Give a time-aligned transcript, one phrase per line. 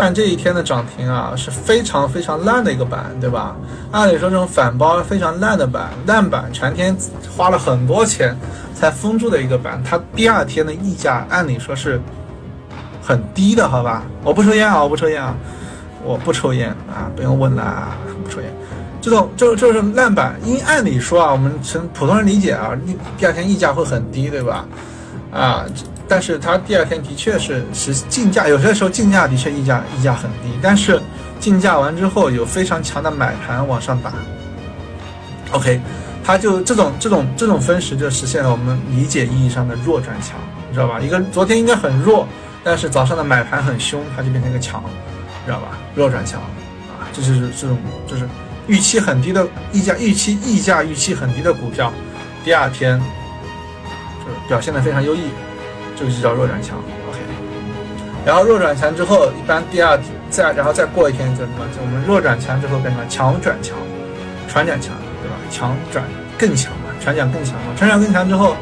[0.00, 3.56] 看这一天的涨停啊，是非常非常烂的一个板，对吧？
[3.90, 6.96] 按理说这种反包非常烂的板，烂板全天
[7.36, 8.36] 花了很多钱
[8.74, 12.00] 才封住的一个板，它第二天的溢价按理说是
[13.02, 14.02] 很低的，好吧？
[14.22, 15.34] 我不抽烟啊，我不抽烟啊，
[16.04, 17.88] 我不抽烟啊，不用问了，
[18.24, 18.52] 不抽烟。
[19.00, 22.70] 这种就就是烂板，因按理说啊，我们从普通人理解啊，
[23.16, 24.66] 第二天溢价会很低，对吧？
[25.32, 25.64] 啊。
[26.08, 31.00] 但是它第二天的确是是竞价，有些时候竞价的确溢价溢价很低，但是
[31.38, 34.12] 竞价完之后有非常强的买盘往上打。
[35.52, 35.80] OK，
[36.24, 40.98] 它就这种这种这种分时就实现了我们理解意义上的弱转强，你知道吧？
[40.98, 42.26] 一个昨天应该很弱，
[42.64, 44.82] 但是早上的买盘很凶，它就变成一个强，
[45.44, 45.78] 知道吧？
[45.94, 48.28] 弱转强啊，这就是这种就是
[48.66, 51.92] 预期很低的溢价预期溢价预期很低的股票，
[52.44, 52.98] 第二天
[54.20, 55.28] 就表现的非常优异。
[55.98, 57.18] 这个就叫弱转强，OK。
[58.24, 59.98] 然后弱转强之后，一般第二
[60.30, 61.66] 再然后再过一天就什么？
[61.74, 63.08] 就我们弱转强之后变成？
[63.08, 63.74] 强转强，
[64.48, 65.34] 传转强，对吧？
[65.50, 66.04] 强转
[66.38, 68.54] 更强嘛，传转更强嘛，传转更强之后，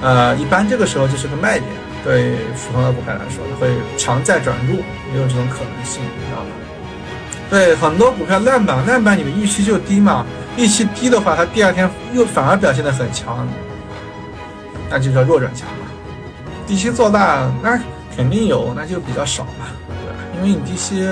[0.00, 1.70] 呃，一般这个时候就是个卖点，
[2.02, 4.76] 对普通的股票来说会强再转弱，
[5.12, 6.46] 也有这种可能性，你知道吧？
[7.50, 10.24] 对，很多股票烂板烂板，你的预期就低嘛，
[10.56, 13.46] 预期低的话，它第二天又反而表现的很强，
[14.88, 15.66] 那就叫弱转强。
[16.68, 17.80] 低吸做大，那
[18.14, 20.14] 肯定有，那就比较少嘛，对吧？
[20.36, 21.02] 因为你低吸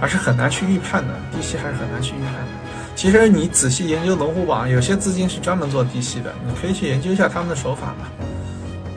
[0.00, 2.48] 还是很难去预判的，低吸还是很难去预判的。
[2.94, 8.06] 其实你仔细研究龙虎榜，有些资金是专门做低吸的，你可以去研究一下他们的手法嘛，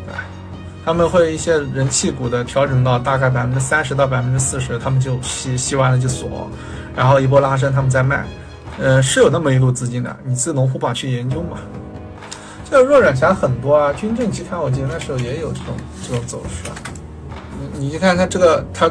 [0.05, 0.19] 对吧？
[0.85, 6.47] 他们会一些人气股的调整到大概百分之三十到百分之四十，他们就吸吸完了就锁，
[6.95, 8.23] 然后一波拉升他们再卖，
[8.79, 11.57] 呃，是有那么一路资金的，你自龙虎榜去研究嘛。
[12.73, 16.73] 这弱转强很多啊，军政集团我记得那时候也有这种这种走势啊。
[17.77, 18.89] 你你去看它这个它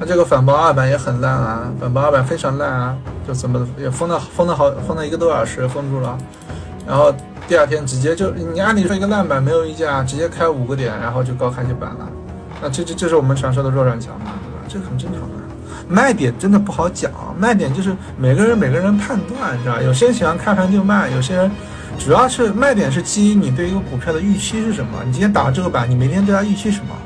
[0.00, 6.18] 它这个反包二板也很烂啊，反包二板非常烂啊，就怎么也封了封了好封了一个多小时封住了，
[6.84, 7.14] 然后
[7.46, 12.08] 第二天直接就你按理说一个烂板没有溢价，直接开五个点，然后就高开就板了，
[12.60, 14.66] 那这这这是我们常说的弱转强嘛，对吧？
[14.66, 15.36] 这很正常的。
[15.88, 21.48] 卖点真的不好讲，卖点就是每个人每个人判断，你知道有些人喜欢开盘就卖，有些人。
[22.00, 25.02] 主要是卖点是基于你对一个股票的预期是什么？
[25.04, 26.96] 你今天打了这个板，你明天对它预期什么，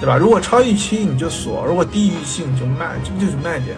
[0.00, 0.16] 对吧？
[0.16, 3.76] 如果超预期你就锁，如果低预期你就卖，这就是卖点，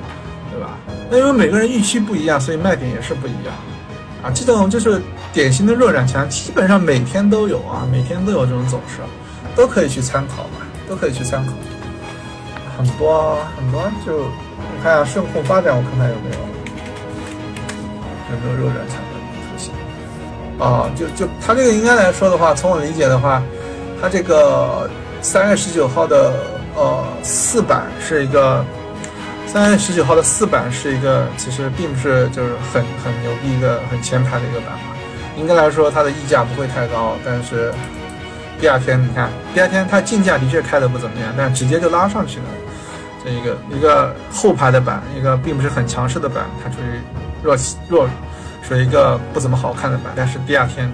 [0.52, 0.76] 对吧？
[1.10, 3.54] 那因为每个人预期不一样，所以卖点也是不一样
[4.22, 4.30] 啊。
[4.30, 5.00] 这种就是
[5.32, 9.00] 典型的弱转强，基本上每天都有啊，每天都有这种走势，
[9.56, 11.52] 都可以去参考嘛，都可以去参考。
[12.76, 16.36] 很多很多，就我看下顺控发展，我看看有没有
[18.30, 19.07] 有没有弱转强。
[20.58, 23.42] 啊，就就它这个应该来说的话，从我理解的话，
[24.02, 24.90] 它这个
[25.22, 26.32] 三月十九号的
[26.74, 28.64] 呃四板是一个
[29.46, 34.96] 三月十九号的四板是一个，其实并不是就是很很牛逼一个很前排的一个板嘛。
[35.36, 37.72] 应该来说它的溢价不会太高，但是
[38.60, 42.44] 第二天你看，第二天它竞价的确开的不怎么样，但直接就拉上去了。
[43.24, 47.00] 这一个一个后排的板，一个并不是很强势的板，它处于
[47.42, 47.56] 弱
[47.88, 48.08] 弱。
[48.74, 50.90] 是一个不怎么好看的板，但是第二天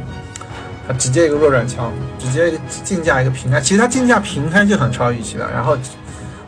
[0.87, 2.53] 它直接一个弱转强，直接
[2.85, 5.77] 竞价一个平开，其实它竞价平开就很超预期了，然后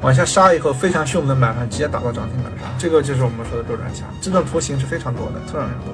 [0.02, 5.92] 往下杀以后非常凶猛的买盘直接打到涨停板上，这个就是我们说的弱转强，这种图形是非常多的，非常多。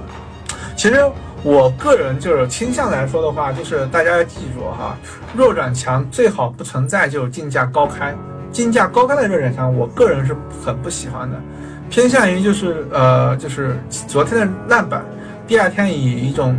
[0.76, 1.00] 其实
[1.44, 4.96] 我个人就是倾向来说的话，就是大家要记住哈，
[5.34, 8.14] 弱转强最好不存在就是竞价高开，
[8.50, 11.36] 竞价高开的弱转强，我个人是很不喜欢的，
[11.88, 13.78] 偏向于就是呃就是
[14.08, 15.04] 昨天的烂板。
[15.52, 16.56] 第二天以一种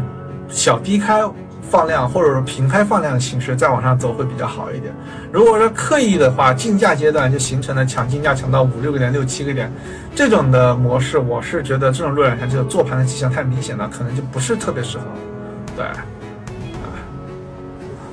[0.48, 1.24] 小低开
[1.64, 4.94] 放量，或者说平开放量的形式再往上走会比较好一点。
[5.32, 9.74] 如果说刻意的话，竞价阶段就形成了抢竞价抢到五六个点、六七个点
[10.14, 15.06] 这种的模式，我是觉得这种弱转强这个做盘的迹象太明显了，可能就不是特别适合。
[15.76, 15.98] 对，啊，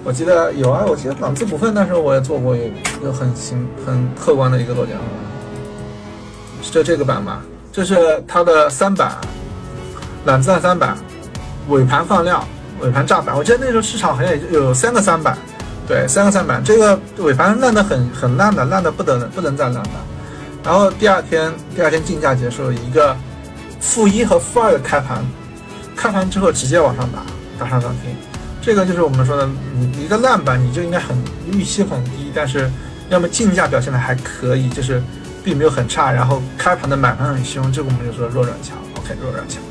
[0.02, 2.64] 我记得有啊，我记得朗姿股份那时候我也做过有
[3.04, 4.96] 有很行很客观的一个落点，
[6.62, 9.12] 就这个板嘛，这是它的三板。
[10.24, 10.96] 揽资三板，
[11.68, 12.46] 尾盘放量，
[12.80, 13.36] 尾盘炸板。
[13.36, 15.36] 我记得那时候市场好像也有三个三板，
[15.88, 16.62] 对，三个三板。
[16.62, 19.90] 这个尾盘烂的很很烂的，烂的不得不能再烂的。
[20.62, 23.16] 然后第二天，第二天竞价结束，一个
[23.80, 25.24] 负一和负二的开盘，
[25.96, 27.20] 开盘之后直接往上打，
[27.58, 28.14] 打上涨停。
[28.60, 31.16] 这个就是我们说的，你一个烂板你就应该很
[31.50, 32.70] 预期很低，但是
[33.08, 35.02] 要么竞价表现的还可以，就是
[35.42, 38.76] 并没有很差，然后开盘的买盘很凶，这个我们就说弱转强。
[38.98, 39.62] OK，弱转强。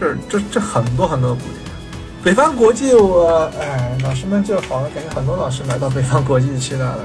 [0.00, 1.74] 这这这很多很多的股点，
[2.22, 6.96] 北方国际我哎，老师们就好像感觉很多老师来到北方国际去了，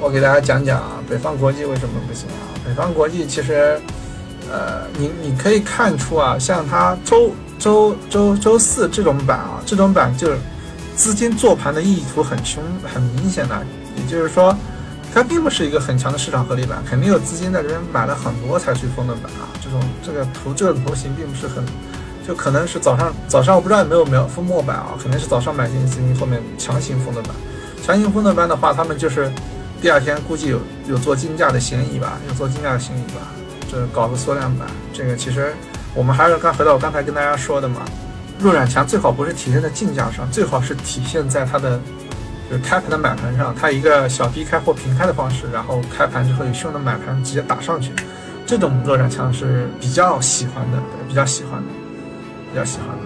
[0.00, 2.46] 我给大家讲讲啊，北方国际为什么不行啊？
[2.64, 3.80] 北方国际其实，
[4.50, 10.38] 呃，你你可以看出啊，像它周周周周四这种板啊，这种板就是
[10.94, 13.56] 资金做盘的意图很凶很明显的，
[13.96, 14.54] 也就是说，
[15.14, 19.48] 它并不是一个很强的市场合力板，肯定有资金在这边买了很多才去封的板啊。
[19.62, 21.64] 这种这个图这个图形并不是很，
[22.28, 27.32] 就可能是早上早上我不知道有没有没有封末板啊，肯定是早上买进资金后面强行封的板，
[27.82, 29.32] 强行封的板的话，他们就是。
[29.80, 33.20] 第二天估计有有做竞价的嫌疑吧，有做竞价的嫌疑吧，
[33.70, 35.54] 这搞个缩量板，这个其实
[35.94, 37.82] 我们还是刚回到我刚才跟大家说的嘛，
[38.40, 41.80] 弱转强最好不是体现在竞价上，最好是体现在它的
[42.50, 47.92] 就是开盘的买盘上，它一个小低开或平开的方式，然后开盘之后有凶的买盘直接打上去，
[48.44, 51.68] 这种弱转强是比较喜欢的，比较喜欢的，
[52.58, 53.04] 比较喜欢的。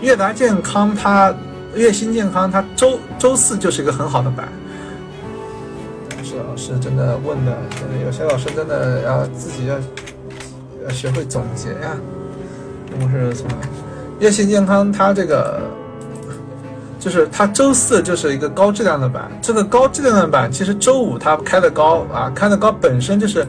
[0.00, 1.34] 悦达健康它
[1.74, 4.48] 悦新健康它周周四就是一个很好的板。
[6.48, 9.74] 老师真的问的，真的有些老师真的要自己要
[10.84, 11.96] 要学会总结呀。
[13.00, 13.50] 我是什么？
[14.20, 15.60] 叶信健康，它这个
[17.00, 23.44] 就是它周四就是一个高质量的板，这个高质量的板其实周五它开的高啊，开的高本身就是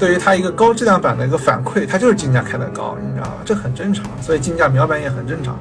[0.00, 3.36] 对于它一个高质量板的一个反馈，它就是竞价开的高，你知道吧？
[3.44, 5.58] 这很正常，所以竞价秒板也很正常。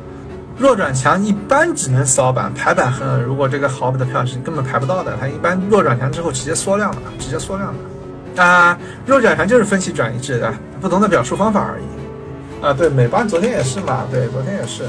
[0.58, 8.44] 弱转强一般只能扫板排板很，如果这个好的票是根本排不到的，它一般弱转强之后直接缩量了，直接缩量了。
[8.44, 12.66] 啊，弱转强就是分歧转移制的，不同的表述方法而已。
[12.66, 14.84] 啊，对，美邦昨天也是嘛，对，昨天也是。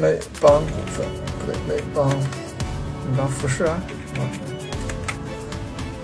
[0.00, 1.06] 美邦股份
[1.38, 3.78] 不对，美邦，美邦服饰啊，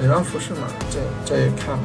[0.03, 1.85] 美邦服饰嘛，这这也看嘛。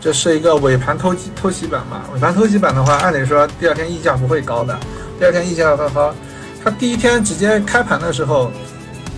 [0.00, 2.04] 这是一个尾盘偷偷袭板嘛？
[2.14, 4.78] 尾盘偷袭板的话，按理说第二天溢价不会高的。
[5.18, 6.14] 第二天溢价高高，
[6.62, 8.52] 它第一天直接开盘的时候，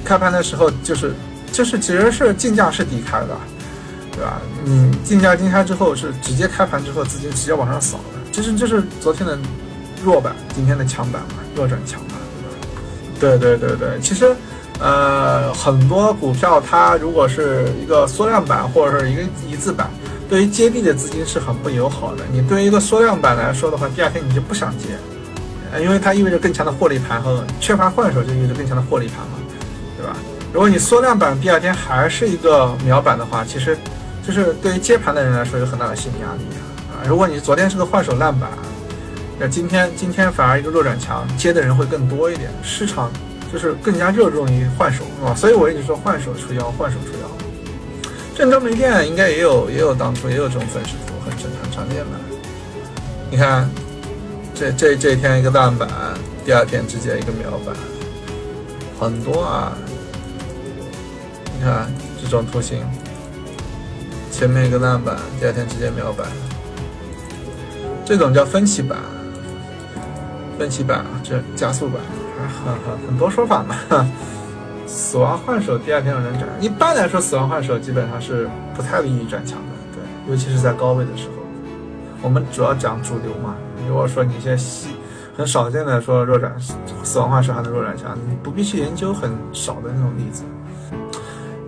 [0.02, 1.12] 开盘的时候就是
[1.52, 3.36] 就是其实是竞价是低开的，
[4.12, 4.40] 对吧？
[4.64, 9.38] 你竞价低开之后是直接开盘之后资金直接往上扫的，其实就是昨天的
[10.02, 12.14] 弱板，今天的强板嘛，弱转强嘛，
[13.20, 13.36] 对吧？
[13.36, 14.34] 对对对对，其实
[14.80, 19.90] 呃很多股票它如果是一个缩量板或者是一个一字板。
[20.28, 22.22] 对于接地的资金是很不友好的。
[22.30, 24.88] 你对于一个缩量板来说的话，第二天你就不想接，
[25.72, 29.38] 呃，因为它意味着更强的获利盘和缺乏换手就意味着更强的获利盘嘛，
[29.96, 30.14] 对吧？
[30.52, 33.74] 如果你缩量板第二天还是一个秒板的话，其实
[34.22, 36.42] 就是对于接盘的人来说有很大的心理压力
[36.92, 37.08] 啊。
[37.08, 38.50] 如果你昨天是个换手烂板，
[39.38, 43.10] 那今天今天反而一个弱转强，接的人会更多一点，市场
[43.52, 45.34] 就是更加热衷于换手啊。
[45.34, 47.28] 所以我一直说换手出妖，换手出妖。
[48.34, 52.10] 郑州煤电应该也有，也有当初也有这种分时图，很正常常见的。
[53.30, 53.68] 你看，
[54.54, 55.88] 这这这一天一个烂板，
[56.44, 57.74] 第二天直接一个秒板，
[58.98, 59.76] 很多啊。
[61.58, 61.92] 你看
[62.22, 62.78] 这种图形，
[64.30, 66.26] 前面一个烂板，第二天直接秒板，
[68.04, 68.96] 这种叫分歧板，
[70.56, 72.00] 分歧板，这加速板，
[72.48, 73.76] 很很很多说法嘛。
[74.86, 81.34] 死亡换手第二天有人转，一般来说死亡换手基本上是不太利于转强的，对，尤其是在高位的时候。
[82.22, 83.54] 我们主要讲主流嘛。
[83.86, 84.88] 如果说你一些细
[85.36, 86.52] 很少见的说弱转
[87.04, 90.42] 死亡换手还能弱转强，你不必去研究很少的那种例子。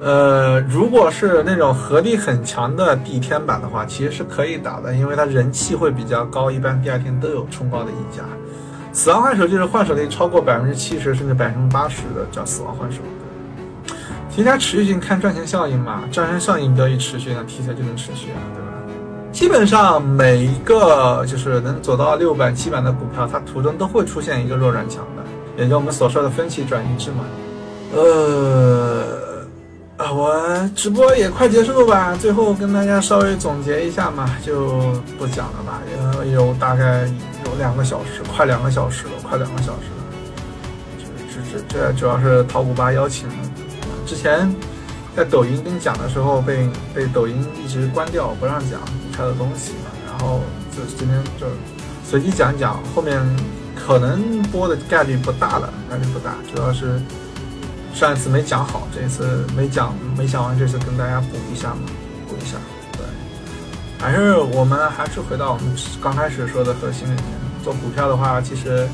[0.02, 8.25] 呃，如果是那种合力很强的地天板的话，其实是可以打的，因为它人气会比较高，一般第二天都有冲高的溢价。
[8.92, 12.99] 死亡换手就是换手率超过百分之七十甚至百分之八十的叫死亡换手。
[14.30, 18.68] 题材持续性看赚钱效应嘛，赚钱效应得以持续，那题材就能持续啊，对吧？
[19.32, 27.25] 基本上每一个就是能走到六板七板的股票，它途中都会出现一个弱转强的，也就我们所说的分歧转移制嘛。
[27.94, 29.04] 呃，
[29.97, 34.78] 啊，我直播也快结束了吧，最后跟大家稍微总结一下嘛，就
[35.18, 35.80] 不讲了吧，
[36.25, 37.09] 有有大概。
[37.61, 40.02] 两个小时，快两个小时了，快两个小时了。
[40.99, 41.05] 这
[41.52, 43.29] 这这这主要是淘股吧邀请，
[44.07, 44.50] 之前
[45.14, 49.75] 在抖音跟你讲的时候被被抖音一直关掉，不让讲股票的东西。
[50.07, 50.40] 然后
[50.75, 51.47] 就今天就
[52.02, 53.21] 随机讲讲，后面
[53.76, 56.35] 可能播的概率不大了，概率不大。
[56.52, 56.99] 主要是
[57.93, 61.83] 上一次没讲好，这一次没讲没讲完，这次跟大家补一下嘛，
[62.26, 62.57] 补一下。
[62.93, 63.05] 对
[63.99, 67.25] 还是我们还是回到我们刚开始说的核心里面，
[67.62, 68.88] 做股票的话，其实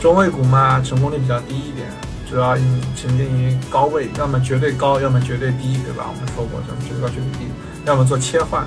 [0.00, 1.88] 中位股嘛，成功率比较低一点，
[2.28, 2.56] 主要
[2.96, 6.06] 沉浸于高位，要么绝对高，要么绝对低，对吧？
[6.08, 7.50] 我们说过，什么绝对高、绝对低，
[7.86, 8.64] 要么做切换，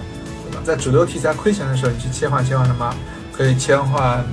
[0.50, 0.62] 对吧？
[0.64, 2.94] 在主流题材亏钱的时候，你去切换，切换什么？
[3.32, 4.24] 可以切换，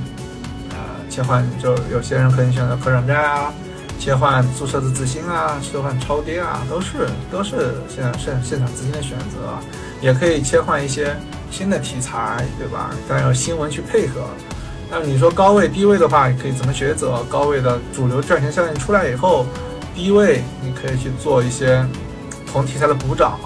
[0.70, 0.76] 呃，
[1.08, 3.52] 切换就有些人可以选择可转债啊，
[3.98, 9.58] 切换注册的资金啊，切换超跌啊，都是都是现在现现场资金的选择，
[10.02, 11.16] 也可以切换一些
[11.50, 12.90] 新的题材，对吧？
[13.08, 14.20] 当然有新闻去配合。
[14.92, 17.22] 那你说高位低位的话，你可以怎么抉择？
[17.28, 19.46] 高位的主流赚钱效应出来以后，
[19.94, 21.86] 低位你可以去做一些
[22.52, 23.38] 同题材的补涨，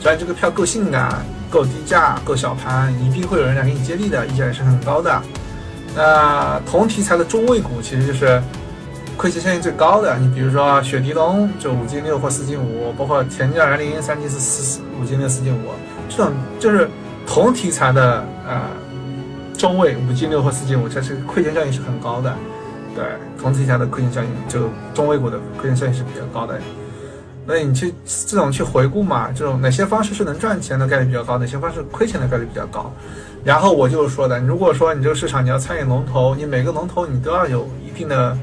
[0.00, 5.20] 只要这个票够性感、够低价、够小盘，一定会有人来给你接力的，溢价也是很高的。
[5.94, 8.42] 那同题材的中位股其实就是
[9.18, 10.16] 亏钱效应最高的。
[10.16, 15.72] 你比如说雪迪龙就五进六或四进五，包括田家二零三进四四五进六四进五，
[16.08, 16.88] 这种就是
[17.26, 18.62] 同题材的呃。
[19.58, 22.32] 中位五进六或四进五，它是亏钱效应是很高的，
[22.94, 23.04] 对，
[23.38, 26.58] 同题材的亏钱效应就中位股的亏钱效应是比较高的。
[27.44, 27.92] 那你去
[28.26, 32.92] 这种去回顾嘛，这种哪些方式是能赚钱的概率比较高，哪些方式亏钱的概率比较高。
[33.42, 38.36] 然后我就是说的，如果说你这个市场你要参与龙头，你每个龙头你都要有一定的，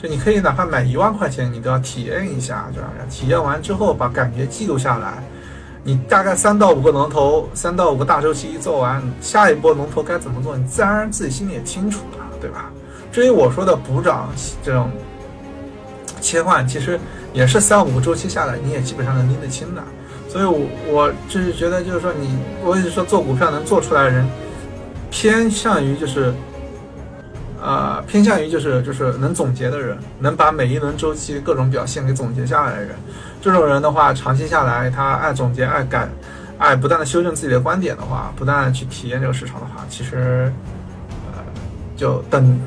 [0.00, 2.88] 就你可以哪怕买一万块钱，你都要体验一下，这样？
[3.10, 5.24] 体验完之后把感觉记录下来。
[5.86, 10.56] 你大概三到五个龙头，三到五个大周期一做完，下一波龙头该怎么做？
[10.56, 12.72] 你自然而然自己心里也清楚了，对吧？
[13.12, 14.28] 至于我说的补涨
[14.64, 14.90] 这种
[16.20, 16.98] 切换，其实
[17.32, 19.82] 也是三五个周期下来，你也基本上能拎得清的。
[20.28, 24.28] 所以，我我就是觉得，就是说你，我也是说做股票能做出来的人，
[25.08, 26.34] 偏向于就是。
[28.06, 32.90] 偏向于就是就是能总结的人，能把每一轮周期各种表现给总结下来的人，
[33.42, 36.08] 这种人的话，长期下来，他爱总结、爱改、
[36.56, 40.52] 爱不断的修正自己的观点的话，不断的去体验这个市场的话，其实，
[41.34, 41.42] 呃，
[41.96, 42.60] 就等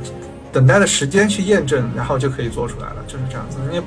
[0.52, 3.58] 等待的时间去验证，然后就可以做出来了，就是这样子。
[3.72, 3.82] 你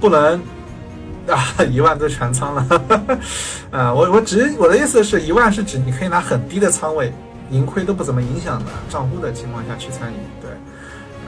[0.00, 0.40] 不能
[1.28, 2.82] 啊，一万都全仓了，
[3.70, 7.12] 啊，我我只我的意思是一万是指你可以拿很低的仓位。
[7.48, 10.16] 盈亏都不怎么影响的账户的情况下去参与，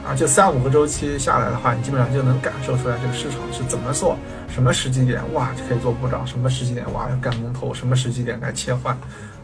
[0.09, 4.17] 而且三五个周期下来的话，你基本上就能感受出来这个市场是怎么做，
[4.49, 8.97] 什么时机点哇就可以做补涨，什么时机点哇要干龙头，什么时机点该切换，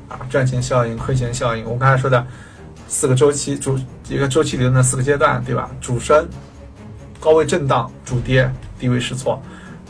[0.09, 2.25] 啊赚钱效应、亏钱效应，我刚才说的
[2.87, 3.79] 四个周期主
[4.09, 5.69] 一个周期里的四个阶段，对吧？
[5.79, 6.27] 主升、
[7.19, 9.39] 高位震荡、主跌、低位试错，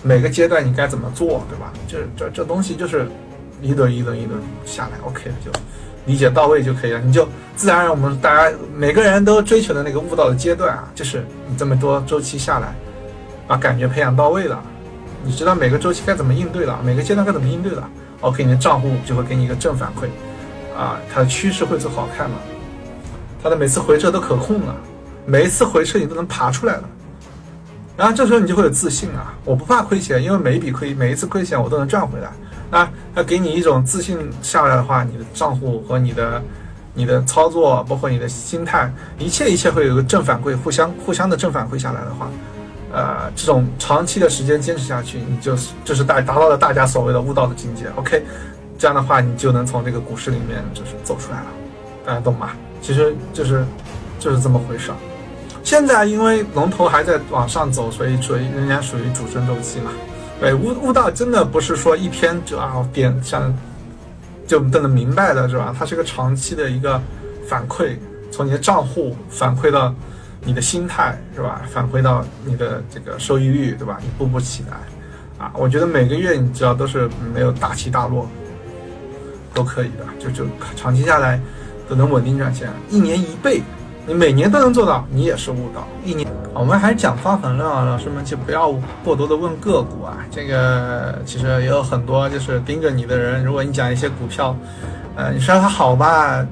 [0.03, 1.71] 每个阶段你该怎么做，对吧？
[1.87, 3.07] 这这这东西就是
[3.61, 5.51] 一轮一轮一轮下来，OK 了就。
[6.05, 12.75] 理解到位就可以了，你就自然而然我们大家每个人都追求的那个悟道的阶段啊，就是你这么多周期下来，
[13.47, 14.61] 把感觉培养到位了，
[15.23, 17.89] 你知道每个周期该怎么应对了，每个阶段该怎么应对了
[18.21, 20.05] ，OK，你的账户就会给你一个正反馈，
[20.79, 22.35] 啊，它的趋势会走好看了，
[23.41, 24.75] 它的每次回撤都可控了，
[25.25, 26.83] 每一次回撤你都能爬出来了，
[27.97, 32.29] 然后这时候你就会有自信啊，我不怕亏钱，因为每一笔亏每一次亏钱我都能赚回来。
[32.75, 36.43] 啊，要给你一种自信下来的话，你的账户和你的、
[36.93, 42.29] 你的操作，包括你的心态，一切一切会有一个正反馈，互相互相的正反馈下来的话，
[42.91, 47.85] 呃，这种长期的时间坚持下去，你就是就是大达到了大家所谓的悟道的境界。
[47.95, 48.21] OK，
[48.77, 51.47] 这样的话，你就能从这个股市里面就是走出来了，
[52.05, 52.49] 大家懂吗？
[52.81, 53.65] 其实就是
[54.19, 54.91] 就是这么回事。
[55.63, 59.91] 现在因为龙头还在往上走，所以属于仍然属于主升周期嘛。
[60.39, 63.53] 对悟悟道真的不是说一天就啊点像
[64.45, 65.73] 就都能明白的是吧？
[65.77, 67.01] 它是个长期的一个
[67.47, 67.95] 反馈，
[68.31, 69.93] 从你的账户反馈到
[70.43, 71.61] 你的心态是吧？
[71.71, 73.97] 反馈到你的这个收益率对吧？
[74.01, 74.77] 一步步起来
[75.43, 78.29] 啊，我觉得每个月你只要都是没有大起大落
[79.53, 81.39] 都可以的，就就长期下来
[81.87, 83.63] 都能稳定赚钱，一年一倍。
[84.07, 85.87] 你每年都能做到，你也是悟道。
[86.03, 88.71] 一年，我们还讲方法论啊，老师们就不要
[89.03, 90.17] 过多的问个股啊。
[90.29, 94.55] 这个其实也有很多就是盯着你的人，如果你讲一些股票，
[95.15, 96.45] 呃，你说它好吧，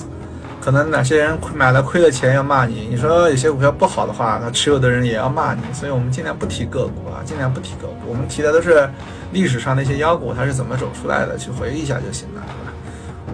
[0.60, 5.62] 可能哪些人买了亏了钱要骂你；你说有些股票不好的话，他持有的人也要骂你。
[5.72, 7.94] 所以我们尽量不提个股啊，尽量不提个股。
[8.06, 8.86] 我们提的都是
[9.32, 12.72] 历史上那些妖股，它是怎么走出来的，去回忆一下就行了，是吧？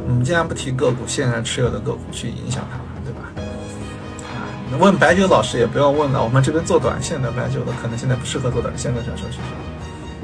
[0.07, 2.79] 我们尽量不提个股，现在持有的个股去影响它。
[4.79, 9.43] 问白酒老师也不要问了，我们这边做短线的白酒的可能现在不适合做短线的选手其实，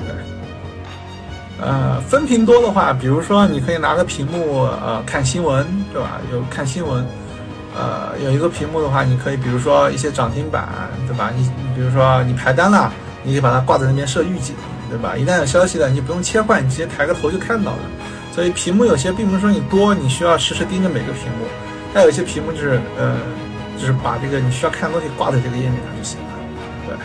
[0.07, 6.21] 对，呃，分屏多的话，比如说你可以拿个屏幕呃看新闻，对吧？
[6.33, 7.07] 有看新闻，
[7.77, 10.69] 呃，有一个屏幕的话，你可以比如说一些涨停板，
[11.07, 11.31] 对吧？
[11.37, 12.93] 你你比如说你排单了，
[13.23, 14.57] 你可以把它挂在那边设预警，
[14.89, 15.17] 对吧？
[15.17, 17.79] 一旦有消息了，你不用切换，你直接抬个头就看到了。
[18.33, 21.47] 所以屏幕有些并不是说你多，你需要时时盯着每个屏幕，
[21.93, 23.17] 还有一些屏幕就是呃。
[23.81, 26.27] 就是把这个你需要看的东西挂在这个页面上就行了，
[26.87, 26.97] 对。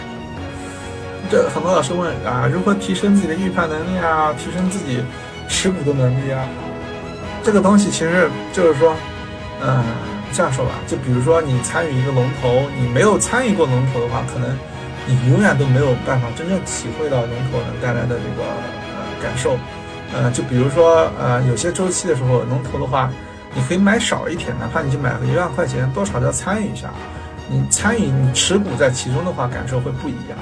[1.32, 5.02] 这很多老师问啊，如何提升自己的预判能力啊，提升自己
[5.48, 6.46] 持股的能力啊？
[7.42, 8.94] 这个东西其实就是说，
[9.64, 9.84] 嗯，
[10.34, 14.56] 这样说吧，就比如说你参与一个龙头，你没有参与过龙头的话，可能
[15.08, 19.58] 你永远都没有办法真正体会到龙头能带来的这个呃感受。
[20.14, 23.12] 呃，就比如说呃，有些周期的时候，龙头的话，
[23.56, 26.90] 你可以买少一点，哪怕你就买个一万块钱，多少都要参与一下。
[27.48, 30.38] 你参与，你持股在其中的话，感受会不一样。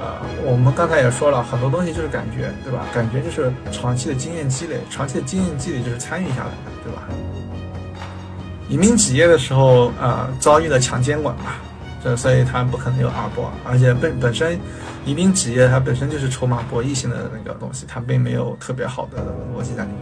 [0.00, 2.86] 呃，我们刚才也说了很多东西就是感觉，对吧？
[2.94, 7.02] 感觉就是长期的经验积累，长期的经验积累就是参与下来的，对吧？
[8.68, 11.52] 移民企业的时候，呃，遭遇了强监管嘛，
[12.02, 14.58] 这所以它不可能有二波，而且本本身
[15.04, 19.22] 移民企业它本身就是筹码博弈性的那个东西，它并没有特别好的
[19.54, 20.00] 逻辑在里面。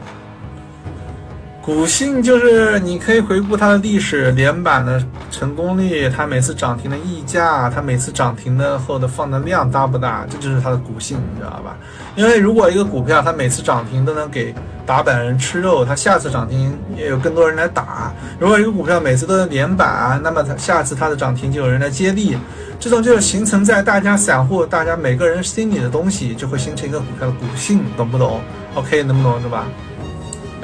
[1.64, 11.74] 股性就是你可以回顾它的历史连板的成功率，它每次涨停的溢价，它每次涨停的后的放的量大不大，这就是它的股性，你知道吧？
[12.16, 14.54] 因为如果一个股票它每次涨停都能给
[14.84, 22.36] 打板人吃肉，它下次涨停也有更多人来打；如果一个股票每次都能连板，那么它下次它的涨停就有人来接力，
[22.78, 28.42] 这种就是形成在大家散户、大家每个人心里的东西，就会形成一个股票的股性，懂不懂
[28.74, 29.64] ？OK，能不懂对吧？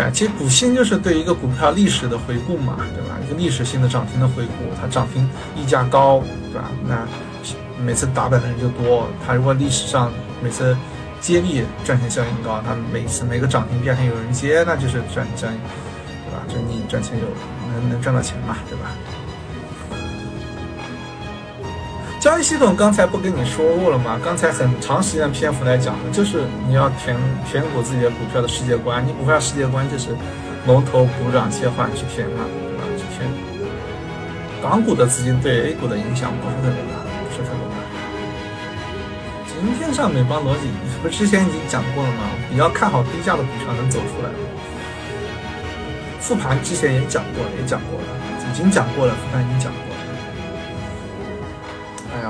[0.09, 3.19] 其实股性就是对一个股票历史的回顾嘛，对吧？
[3.27, 6.71] 一个历史性的涨停的回顾，它涨停溢价高，对吧？
[6.87, 7.05] 那
[7.85, 9.09] 每次打板的人就多。
[9.27, 10.77] 它如果历史上每次
[11.21, 16.45] 接力赚钱效应高，它每次每个涨停第二天有人接，那就是赚赚，对吧？
[16.49, 17.25] 就你赚钱有
[17.75, 18.93] 能能赚到钱嘛，对吧？
[22.21, 24.21] 交易系统刚才不跟你说过了吗？
[24.23, 27.17] 刚才很长时间的篇幅来讲的，就是你要填
[27.51, 29.03] 填补自己的股票的世界观。
[29.07, 30.11] 你股票世界观就是
[30.67, 32.85] 龙头补涨切换去填嘛，对吧？
[32.99, 33.27] 去填。
[34.61, 37.81] 港股的资金对 A 股的影响不是特别大，不是特别大。
[39.49, 40.69] 今天上美邦逻辑
[41.03, 42.29] 不是之前已经讲过了吗？
[42.51, 44.29] 比较看好低价的股票能走出来。
[46.21, 48.07] 复盘之前也讲过了，也讲过了，
[48.53, 49.81] 已经讲过了，复盘已经讲过。
[49.89, 49.90] 哎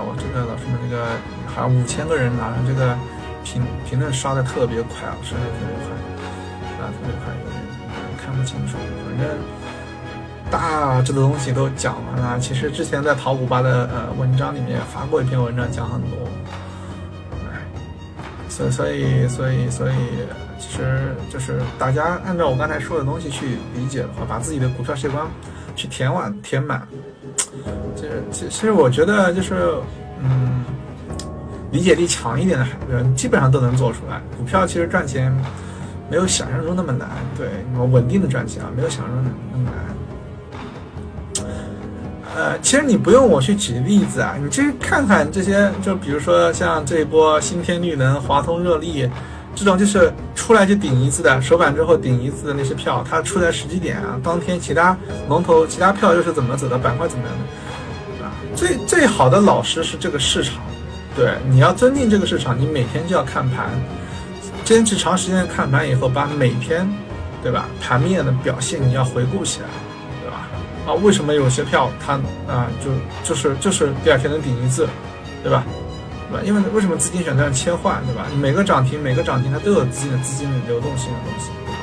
[0.02, 1.06] 我这个老师们这个
[1.46, 2.96] 好像五千个人拿这个
[3.44, 5.88] 评评论刷的特别快啊，刷的特别快，
[6.76, 7.56] 刷的特别快，有点
[8.16, 8.76] 看不清楚。
[9.06, 9.38] 反正
[10.50, 12.38] 大致的东西都讲完了。
[12.38, 16.28] 其实之前在淘股吧的呃文章里面发过一篇文章，讲很多。
[17.46, 17.60] 哎，
[18.48, 19.94] 所所以所以所以，
[20.58, 25.24] 其实就是大家按照我刚才说的东西去理解的话，把自己的股票世界观
[25.74, 26.86] 去填满填满。
[27.94, 29.74] 其实，其实我觉得就是，
[30.22, 30.64] 嗯，
[31.70, 34.20] 理解力强一点的人基本上都能做出来。
[34.38, 35.30] 股票其实赚钱
[36.10, 37.48] 没有想象中那么难，对，
[37.86, 39.74] 稳定的赚钱啊，没有想象中那么难。
[42.36, 49.08] 呃，其实你不用我去举例子啊，你去看看这些，就比如说像这一波新天绿能、华通热力。
[49.60, 54.96] 这种就是出来就顶一次的，首板之后顶一次的那些票，它出来时机点啊，当天其他
[55.28, 57.34] 龙头、其他票又是怎么走的，板块怎么样
[58.18, 60.54] 的，啊，最最好的老师是这个市场，
[61.14, 63.68] 对，你要尊敬这个市场，你每天就要看盘，
[64.64, 66.90] 坚持长时间看盘以后，把每天，
[67.42, 69.66] 对吧，盘面的表现你要回顾起来，
[70.22, 70.48] 对吧？
[70.86, 72.14] 啊，为什么有些票它
[72.48, 72.90] 啊就
[73.22, 74.88] 就是就是第二天能顶一次，
[75.42, 75.62] 对吧？
[76.30, 76.42] 对吧？
[76.46, 78.26] 因为为什么资金选择切换，对吧？
[78.30, 81.78] 你每个涨停，每个涨停它都有资金的资金的流动性的东西，对吧？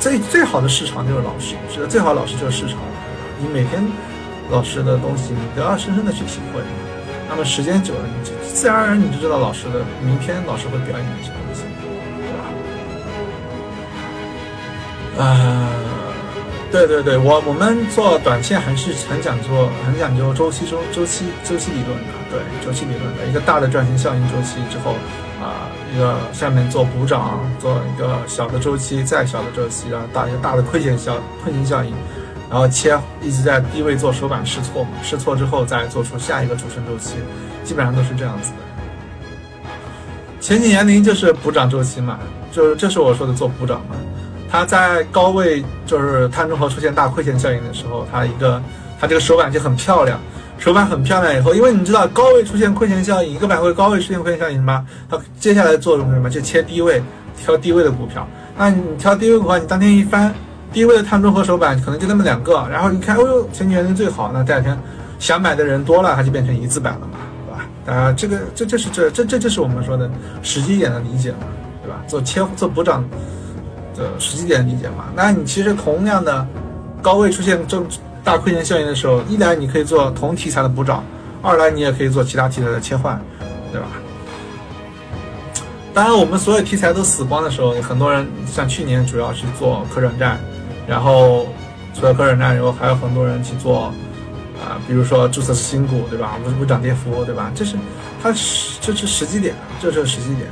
[0.00, 2.78] 最最好的市场就是老师，是的，最好老师就是市场。
[3.38, 3.84] 你每天
[4.50, 6.62] 老师的东西，你都要深深的去体会。
[7.28, 11.62] 那么时间久了，你就自然而然你就知道老师的明天老师会表演一些东西，
[15.14, 15.24] 对吧？
[15.24, 15.91] 啊。
[16.72, 22.12] 对对对，我我们做短线还是很讲究，很讲究周期周周期周期理论的。
[22.30, 24.92] 对周期理论的一个大的赚钱效应周期之后，
[25.38, 31.92] 啊，一个下面做补涨，做一个小的周期，再小的周期，然后大一个大的亏钱效亏钱效应，
[32.48, 37.16] 然后切一直在低位做首板试错嘛，试错之后再做出下一个主升周期，
[37.62, 38.56] 基本上都是这样子的。
[40.40, 42.18] 前几年您就是补涨周期嘛，
[42.50, 43.96] 就是这是我说的做补涨嘛。
[44.52, 48.62] 它在高位就是碳中和出现大亏钱效应的时候，它一个
[49.00, 50.20] 它这个手板就很漂亮，
[50.58, 54.86] 手板很漂亮以后，因为你知道高位出现亏钱效应，一个板块高位出现亏钱效应什么？
[55.08, 56.28] 它接下来作用是什么？
[56.28, 57.02] 就切低位，
[57.42, 58.28] 挑低位的股票。
[58.58, 60.34] 那你挑低位的话，你当天一翻，
[60.70, 64.78] 低位的碳中和手板可能就那么两个，然后你看，哦呦，前几年最好，那第二天
[65.18, 67.18] 想买的人多了，它就变成一字板了嘛，
[67.86, 67.98] 对吧？
[67.98, 70.10] 啊，这个这这是这这这就是我们说的
[70.42, 71.38] 时机点的理解嘛，
[71.82, 72.02] 对吧？
[72.06, 73.02] 做切做补涨。
[73.96, 75.04] 的实际点理解嘛？
[75.14, 76.46] 那你其实同样的
[77.00, 77.82] 高位出现这
[78.24, 81.04] 大亏钱效应的时候，一来你可以做同题材的补涨，
[81.42, 83.20] 二来你也可以做其他题材的切换，
[83.72, 83.86] 对吧？
[85.94, 90.38] 当然，我们所有题材都死光的时候，很多人像去年主要是做可转债，
[90.86, 91.46] 然后
[91.94, 93.92] 除了可转债以后，还有很多人去做
[94.58, 96.38] 啊，比如说注册新股，对吧？
[96.42, 97.52] 无无涨跌幅，对吧？
[97.54, 97.76] 这是
[98.22, 100.48] 它是这是时机点，这是时机点，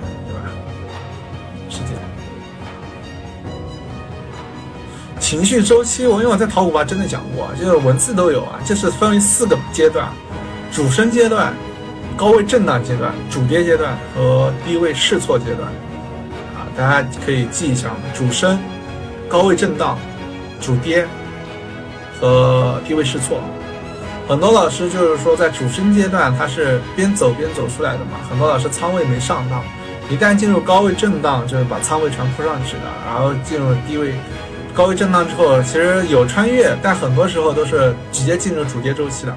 [5.30, 10.08] 情绪周期，我因为我在淘股吧真的讲过，就是文字都有啊，这是分为四个阶段：
[10.72, 11.54] 主升阶段、
[12.16, 15.68] 高位震荡阶段、主跌阶段和低位试错阶段。
[16.56, 18.58] 啊，大家可以记一下，主升、
[19.28, 19.96] 高位震荡、
[20.60, 21.06] 主跌
[22.20, 23.40] 和低位试错。
[24.26, 28.18] 很多老师就是说，在主升阶段，他是边走边走出来的嘛。
[28.28, 29.62] 很多老师仓位没上到，
[30.10, 32.82] 一旦进入高位震荡，就是把仓位全铺上去了。
[33.06, 34.12] 然后进入低位
[34.74, 39.34] 高位震荡之后，其实有穿越，但很多时候都是直接进入主跌周期的。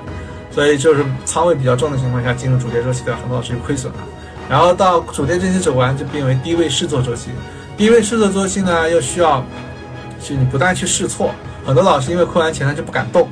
[0.51, 3.99] 所以就是仓位比较重的情况下，进入主跌周期的很多老师就亏损了。
[4.47, 7.31] 然后到主跌周期走完，就变为低位试错周期。
[7.75, 9.43] 低位试错周期呢，又需要
[10.21, 11.33] 去你不断去试错。
[11.65, 13.27] 很多老师因为亏完钱，他就不敢动。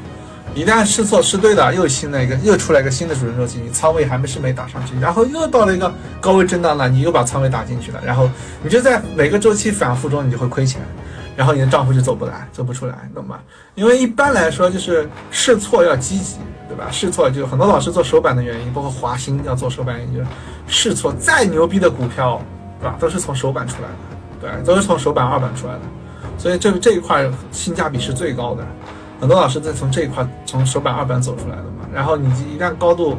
[0.54, 8.30] 一旦试错试对了，又新的一个又出来一个新的主升周期，你仓位还没是没打上去，然后又到了一个高位震荡了，你又把仓位打进去了，然后
[8.62, 10.82] 你就在每个周期反复中，你就会亏钱，
[11.42, 13.40] 然后你的账户就走不来，走不出来，懂吗？
[13.74, 16.38] 因为一般来说就是试错要积极，
[16.70, 16.86] 对吧？
[16.92, 20.28] 试错就很多老师做首板的原因，包括华兴要做首板原因，就是
[20.68, 22.40] 试错再牛逼的股票，
[22.80, 22.96] 对吧？
[23.00, 25.80] 都是从首板出来的，对，都是从首板二板出来的，
[26.38, 28.64] 所以这这一块性价比是最高的。
[29.20, 33.18] 很多老师在从这一块从首板二板走出来的嘛，然后你一旦高度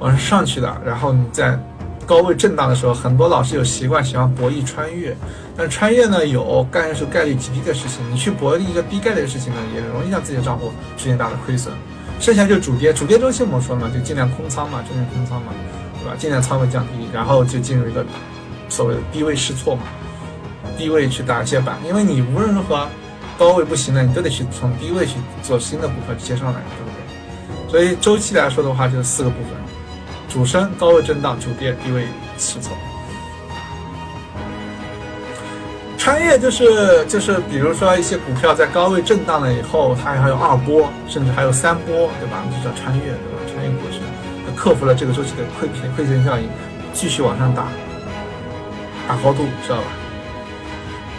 [0.00, 1.58] 往上去的，然后你再
[2.08, 5.14] 高位震荡的时候，很多老师有习惯喜欢博弈穿越，
[5.54, 11.70] 但穿越呢有概率是概率极低的事情，你去博弈一个低概率的事情呢，也容易让自己的账户出现大的亏损。
[12.18, 15.52] 剩下就主跌，主跌周期我们说嘛，就尽量空仓嘛，尽量空仓嘛，
[16.00, 16.16] 对吧？
[16.18, 18.02] 尽量仓位降低，然后就进入一个
[18.70, 19.82] 所谓的低位试错嘛，
[20.78, 22.88] 低位去打一些板，因为你无论如何。
[23.38, 25.12] 高位不行了，你都得去从低位去
[25.44, 27.70] 做新的股票接上来，对不对？
[27.70, 29.52] 所以周期来说的话，就是四个部分：
[30.28, 32.76] 主升、高位震荡、主跌、低位试错。
[35.96, 42.44] 穿越就是就是，比如说一些股票在高位震荡了以后，它还有二波，甚至还有三波，对吧？
[42.50, 43.40] 就叫穿越，对吧？
[43.52, 43.98] 穿越过去，
[44.46, 46.48] 它克服了这个周期的亏亏亏钱效应，
[46.92, 47.68] 继续往上打，
[49.06, 49.84] 打高度，知道吧？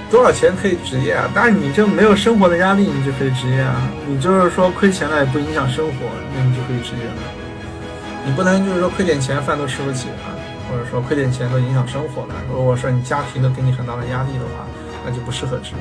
[0.10, 1.30] 多少钱可以职业啊？
[1.36, 3.76] 但是你就没有生活的压力，你就可以职业啊。
[4.08, 5.93] 你就是说亏钱了也不影响生活，
[6.36, 7.38] 那你就可以职业了。
[8.26, 10.32] 你不能就是说亏点钱饭都吃不起啊，
[10.70, 12.36] 或者说亏点钱都影响生活了。
[12.52, 14.66] 如果说你家庭都给你很大的压力的话，
[15.06, 15.78] 那就不适合职业。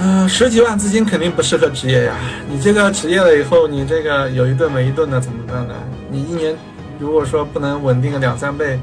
[0.00, 2.14] 嗯，十几万资金肯定不适合职业呀。
[2.48, 5.74] 你这个职业了以后，你这个有一顿没一顿的怎么办呢？
[6.10, 6.54] 你一年
[6.98, 8.78] 如果说不能稳定个两三倍。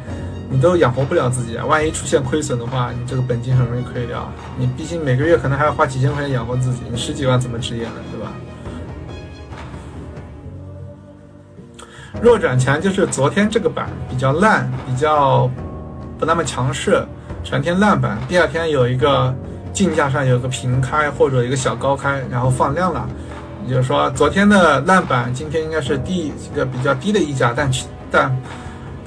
[0.47, 1.65] 你都养活不了自己啊！
[1.65, 4.31] 万一出现亏损的话，你这个本金很容易亏掉。
[4.59, 7.93] 你毕竟每个月可能还要花几千块钱养活自己，你十几万怎么职业呢？
[8.11, 8.31] 对吧？
[12.21, 15.49] 弱转强就是昨天这个板比较烂，比较
[16.17, 17.03] 不那么强势，
[17.43, 18.17] 全天烂板。
[18.27, 19.33] 第二天有一个
[19.73, 23.07] 竞价上有个平开或者一个小高开，然后放量了，
[23.65, 27.69] 也就是说昨天的烂板今天应该是低一个比较低的溢价，但
[28.11, 28.35] 但。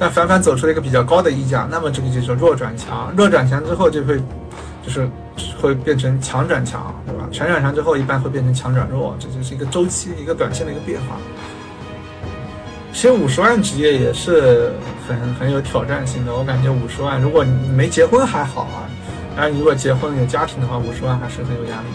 [0.01, 3.13] 但反反走出了一个比较高的溢价，那么这个就叫弱转强。
[3.17, 4.17] 弱转强之后就会，
[4.81, 5.11] 就是
[5.61, 7.27] 会变成强转强，对吧？
[7.33, 11.17] 强转强之后一般会变成强转弱，这就是一个周期、一个短线的一个变化。
[12.99, 14.73] 其实五十万职业也是
[15.07, 18.91] 很很有挑战性的，我感觉五十万，如果你没结婚还好啊，
[19.37, 21.87] 然后你如果结婚有家庭的话，五十万还是很有压力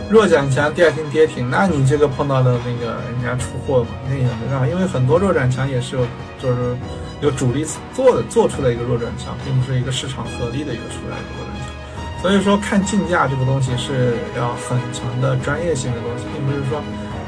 [0.00, 0.08] 的。
[0.08, 6.06] 弱转强，第二天跌停，那你这个碰到的那个人家出货嘛，那也没办法，因为很多弱转强也是有，
[6.40, 6.74] 就是
[7.20, 11.68] 有主力做的做出来一个弱转强，并不是一个市场合力的一个出来的弱转强。
[12.22, 16.80] 所以说看竞价这个东西是要很强的专业性的东西，并不是说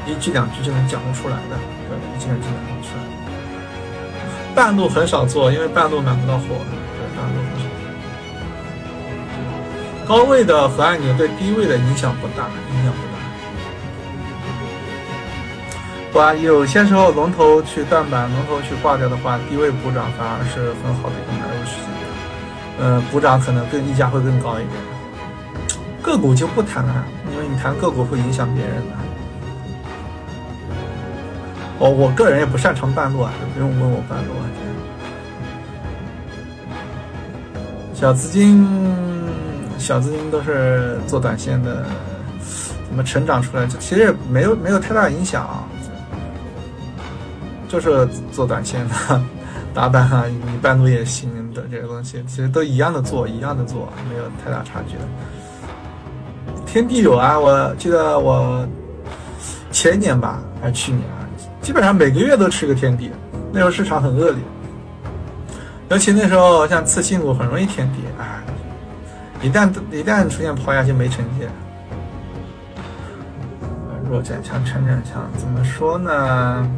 [0.05, 1.57] 一句两句就能讲得出来的，
[1.89, 3.01] 对，一句两句讲不出来。
[4.55, 6.43] 半路很少做，因为半路买不到货。
[6.47, 6.57] 对，
[7.15, 7.65] 半路很少
[10.07, 13.13] 高位的和按钮对低位的影响不大，影响不大。
[16.13, 21.81] 不啊，有些时候龙头去断板，龙头去挂掉的话，低位补涨反而是很好的一个买入时机。
[22.79, 24.71] 嗯，补涨可能更溢价会更高一点。
[26.01, 28.95] 个股就不谈了，因为你谈个股会影响别人的。
[31.79, 34.43] 我我个人也不擅长半路啊，就不用问我半路啊。
[37.93, 38.67] 小资金。
[39.77, 41.85] 小资金都是做短线的，
[42.87, 43.67] 怎么成长出来？
[43.67, 45.67] 其实没有没有太大影响，
[47.67, 49.21] 就是做短线的
[49.73, 55.03] 打板啊，你半路也行的这个东西，其实都一样的做，一样的做，没有太大差距的。
[56.65, 58.65] 天地有啊，我记得我
[59.71, 61.03] 前年吧，还是去年，
[61.65, 63.09] 基本上每个月都吃个天地。
[63.51, 64.37] 那时候市场很恶劣，
[65.89, 68.39] 尤其那时候像次新股很容易天地，哎，
[69.41, 71.47] 一旦一旦出现抛压就没成绩。
[74.07, 76.69] 弱转强，强转强，怎么说呢？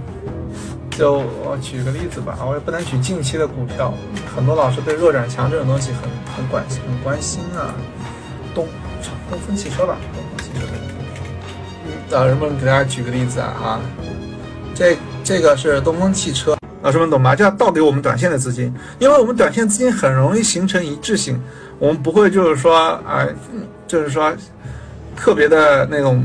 [0.91, 3.93] 就我举个例子吧，我也不能举近期的股票，
[4.33, 7.75] 很多老师对弱转强这种东西很很关心，很关心啊。
[8.55, 8.65] 东
[9.29, 10.65] 东风汽车吧，东风汽车。
[12.09, 13.79] 老师们给大家举个例子啊，啊，
[14.77, 16.55] 这这个是东风汽车。
[16.83, 17.35] 老师们懂吧？
[17.35, 21.41] 这样倒给我们短线的资金，因为我们短线资金很容易形成一致性，
[21.79, 23.27] 我们不会就是说啊，
[23.87, 24.31] 就是说
[25.15, 26.23] 特别的那种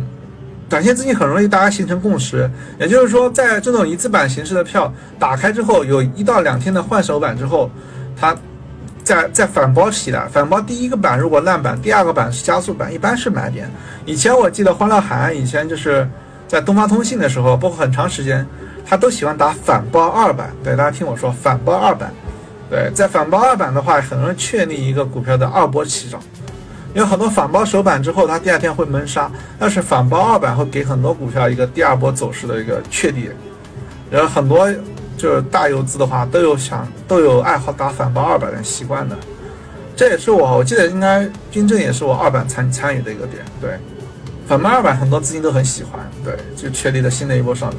[0.68, 2.48] 短线资金很容易大家形成共识。
[2.78, 7.70] 也就是说，在这种一字板形式的票打开之后，有一到两天的换手板之后，
[8.14, 8.36] 它
[9.02, 13.68] 在在反包起来，反包第一个板如果烂板，第二个板是加速板，一般是买点。
[14.04, 16.06] 以前我记得欢乐海岸以前就是
[16.52, 18.46] 在东方通信的时候，包括很长时间。
[18.84, 22.12] 他都喜欢打反包二板，对大家听我说，反包二板，
[22.68, 26.20] 对，在反包二板的话，很容易确立一个股票的二波起涨，
[26.92, 33.30] 因为很多反包首板之后，它第二天会闷杀，但是反包二板会给很多股票一个第二波走势的一个确立，
[34.10, 34.70] 然后很多
[35.16, 39.16] 就是大游资的话都有想都有爱好打反包二板的习惯的，
[39.96, 43.78] 这也是我我记得应该军政也是我二板参参与的一个点，对，
[44.52, 47.78] 反包二板很多资金都很喜欢，对，就确立了新的一波上涨。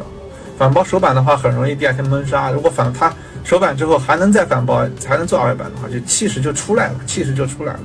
[0.57, 2.49] 反包首板的话，很容易第二天闷杀。
[2.49, 7.79] 如果反它首板之后还能再反包，还能做二板的话，就气势就出来了，气势就出来了。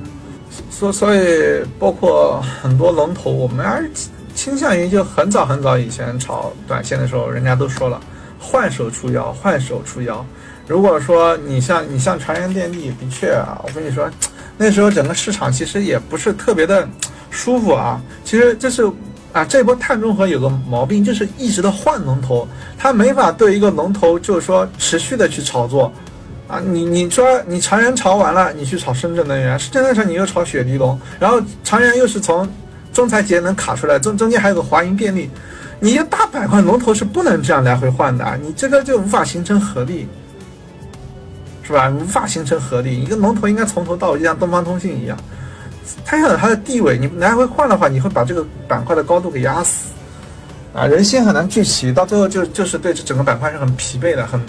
[0.71, 3.91] 所所以，包括很多龙头，我们还是
[4.33, 8.01] 倾向于就很早很早以前炒短线的时候，人家都说了，
[8.39, 10.25] 换手出腰，换手出腰。
[10.67, 14.09] 如果说你像你像长源电力，的确啊，我跟你说，
[14.57, 16.89] 那时候整个市场其实也不是特别的
[17.29, 18.01] 舒服啊。
[18.23, 18.89] 其实这是。
[19.31, 22.47] 啊，这波碳中和有个毛病，就是一直的换龙头，
[22.79, 25.93] 它没法对一个龙头就是说持续的去炒作，
[26.47, 32.49] 啊，你你说你长源炒完了，你去炒深圳能源，深圳能源你又炒雪迪龙，然后长源又是从
[32.91, 35.29] 中财节能卡出来，中中间还有个华银电力，
[35.79, 40.07] 你一大板块龙头是不能这样来回换的，你这个就无法形成合力，
[41.61, 41.87] 是吧？
[41.87, 45.15] 无法形成合力，一个龙头应该从头到尾就像东方通信一样。
[46.05, 49.89] 它要有它的地位，你来回换的话，你会把这个板块的高度给压死，
[50.73, 54.41] 啊，人心很难聚齐，到最后就就是对这整个板块是很疲惫的，很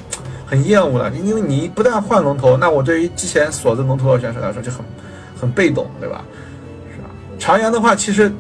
[0.47, 1.11] 很厌恶的。
[1.11, 4.81] 因为你不但换龙头，那我对于之前锁着龙头的选手来说就很
[5.41, 6.25] 很被动，对吧？
[6.95, 7.09] 是吧？
[7.39, 8.33] 长阳的话，其实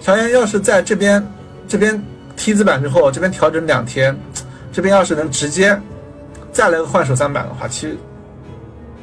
[0.00, 1.24] 长阳要是在这边
[1.66, 2.00] 这边
[2.36, 4.16] T 字板之后，这边调整两天，
[4.72, 5.80] 这边要是能直接
[6.52, 7.96] 再来个换手三板的话，其实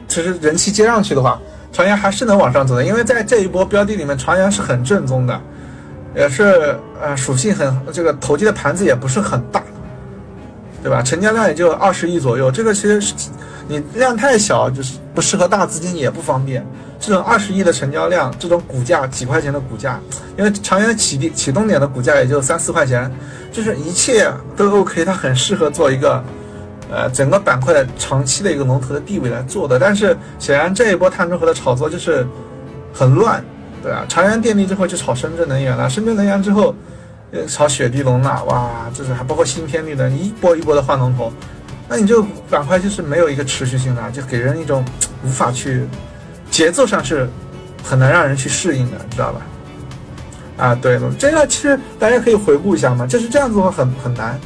[0.07, 1.39] 其实人气接上去的话。
[1.75, 5.41] 长阳还是能往上走的，因为在这一波标的里面，长阳是很正宗的，
[6.15, 9.61] 也是呃属性很这个投机的盘子也不是很大，
[10.81, 11.01] 对吧？
[11.01, 13.13] 成交量也就二十亿左右，这个其实是
[13.67, 16.65] 你量太小，就是不适合大资金也不方便。
[16.97, 19.99] 这种二十亿的成交量，这种股价几块钱的股价，
[20.37, 23.11] 因为长阳起地启动点的股价也就三四块钱，
[23.51, 26.23] 就是一切都 OK，它很适合做一个。
[26.91, 32.25] 呃，整个板块长期的一个龙头的地位来做的，但是显然这一波碳中和的炒作就是
[32.93, 33.43] 很乱，
[33.81, 34.05] 对吧？
[34.07, 36.75] 长源电力之后就炒深圳能源了，深圳能源之后
[37.31, 41.33] 又炒雪地龙了，哇，这是还包括新天地的一波一波的换龙头，
[41.89, 44.85] 那你这个板块就是没有一个持续性的，就给人一种
[45.23, 45.87] 无法去
[46.51, 47.27] 节奏上是
[47.83, 49.41] 很难让人去适应的，知道吧？
[50.57, 54.39] 啊，对了，这个其实大家可以回顾一下嘛，就是这样子的话很很难。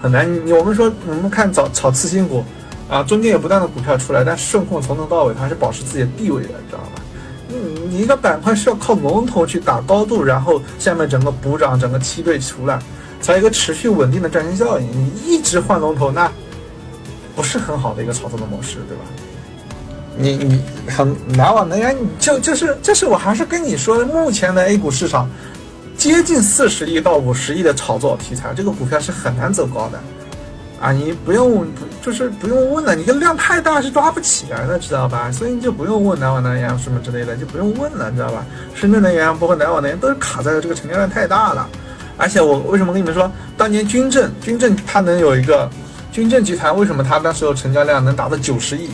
[0.00, 2.44] 很难，你我们说，我们看早炒次新股，
[2.88, 7.02] 啊，中间有不断的股票出来，但顺控从头到尾它是保持自己的地位的，知道吧？
[7.48, 7.56] 嗯，
[7.88, 12.78] 你一个板块是要靠龙头去打高度，然后下面整个补涨，整个梯队出来，
[13.20, 14.86] 才有一个持续稳定的赚钱效应。
[14.86, 16.30] 你一直换龙头，那
[17.34, 19.04] 不是很好的一个炒作的模式，对吧？
[20.18, 25.28] 你你很难往能源，就就是就是我还是跟你说，目前的 A 股市场。
[25.96, 29.98] 接近四十亿到五十亿的炒作题材，这个股票是很难走高的，
[30.80, 31.66] 啊，你不用
[32.02, 35.32] 就是不用问了，你这量太大是抓不起来的，知道吧？
[35.32, 38.44] 所以你就不用问南网能源什么之类的，就不用问了，你知道吧？
[38.74, 41.68] 深圳能源包括南网能源都是卡在这个成交量太大了，
[42.16, 45.68] 而且我为什么跟你们说，当年军政军政它能有一个
[46.12, 48.90] 军政集团，为什么它那时候成交量能达到九十亿，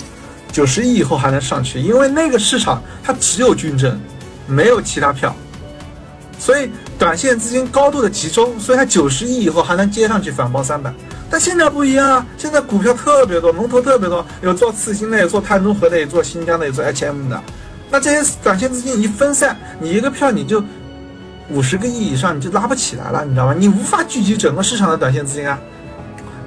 [0.53, 1.81] 九十亿以后还能上去？
[1.81, 4.01] 因为那个市场它只有军政，
[4.47, 5.35] 没有其他票。
[6.39, 6.69] 所以
[7.03, 10.95] 短线资金高度的集中，所以它九十亿以后还能接上去反包三百。
[11.29, 17.43] 但现在不一样啊，现在股票特别多，龙头特别多，有做次新的，有做碳中和的，有做新疆的，有做 HM 的。
[17.91, 20.63] 那这些短线资金一分散，你一个票你就
[21.51, 23.55] 五十个亿以上你就拉不起来了，你知道吗？
[23.59, 25.59] 你无法聚集整个市场的短线资金啊，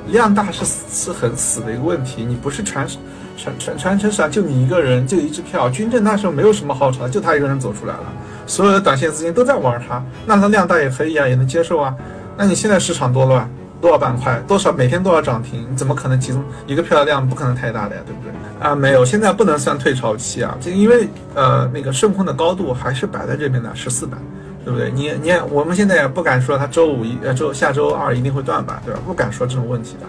[0.07, 2.23] 量大是是很死的一个问题。
[2.23, 2.87] 你不是全
[3.35, 5.69] 全全全城市上就你一个人，就一支票。
[5.69, 8.13] 军政那时候没有什么好炒，就他一个人走出来了，
[8.45, 11.95] 所有的短线资金都在玩它，那它量大也可以啊，也能接受啊。
[12.37, 13.49] 那你现在市场多乱，
[13.81, 18.31] 多少板块，多少每天都要涨停，你怎么可能集中一个票的量不可能太大的呀，对不对？
[18.67, 24.19] 啊，没有，现在不能算退潮期啊，就因为呃那个顺控的高度还是摆在这边的十四板。
[24.63, 24.89] 对不对？
[24.89, 28.99] 你你我们现在也不敢说它周五一呃周下周二一定会断板，对吧？
[29.05, 30.07] 不敢说这种问题的。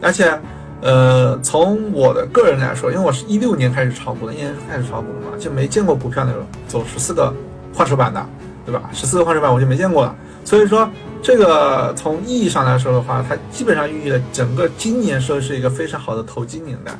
[0.00, 0.40] 而且，
[0.80, 7.30] 呃，从我的个人来说，因为我是一六年开始炒股的，一年开始炒股的嘛，就没见过股票那种走十四个
[7.74, 8.24] 换手板的，
[8.66, 8.90] 对吧？
[8.92, 10.14] 十四个换手板我就没见过了。
[10.44, 10.88] 所以说，
[11.22, 16.92] 这个从意义上来说的话，它基本上寓意了整个今年说是一个非常好的投机年代，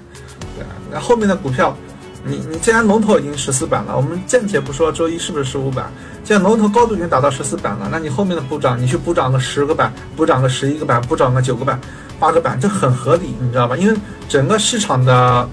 [0.56, 1.76] 对那后面的股票。
[2.22, 5.90] 你你既然龙头已经十四板了，我们暂且不说周一是不是十五板，
[6.22, 11.80] 既然龙头高度已经达到十四板了，那你后面的补涨，你去补涨个十个板，补涨个十一个板，补涨个九个板，
[12.18, 13.74] 八个板，这很合理，你知道吧？
[13.74, 15.48] 因为整个市场的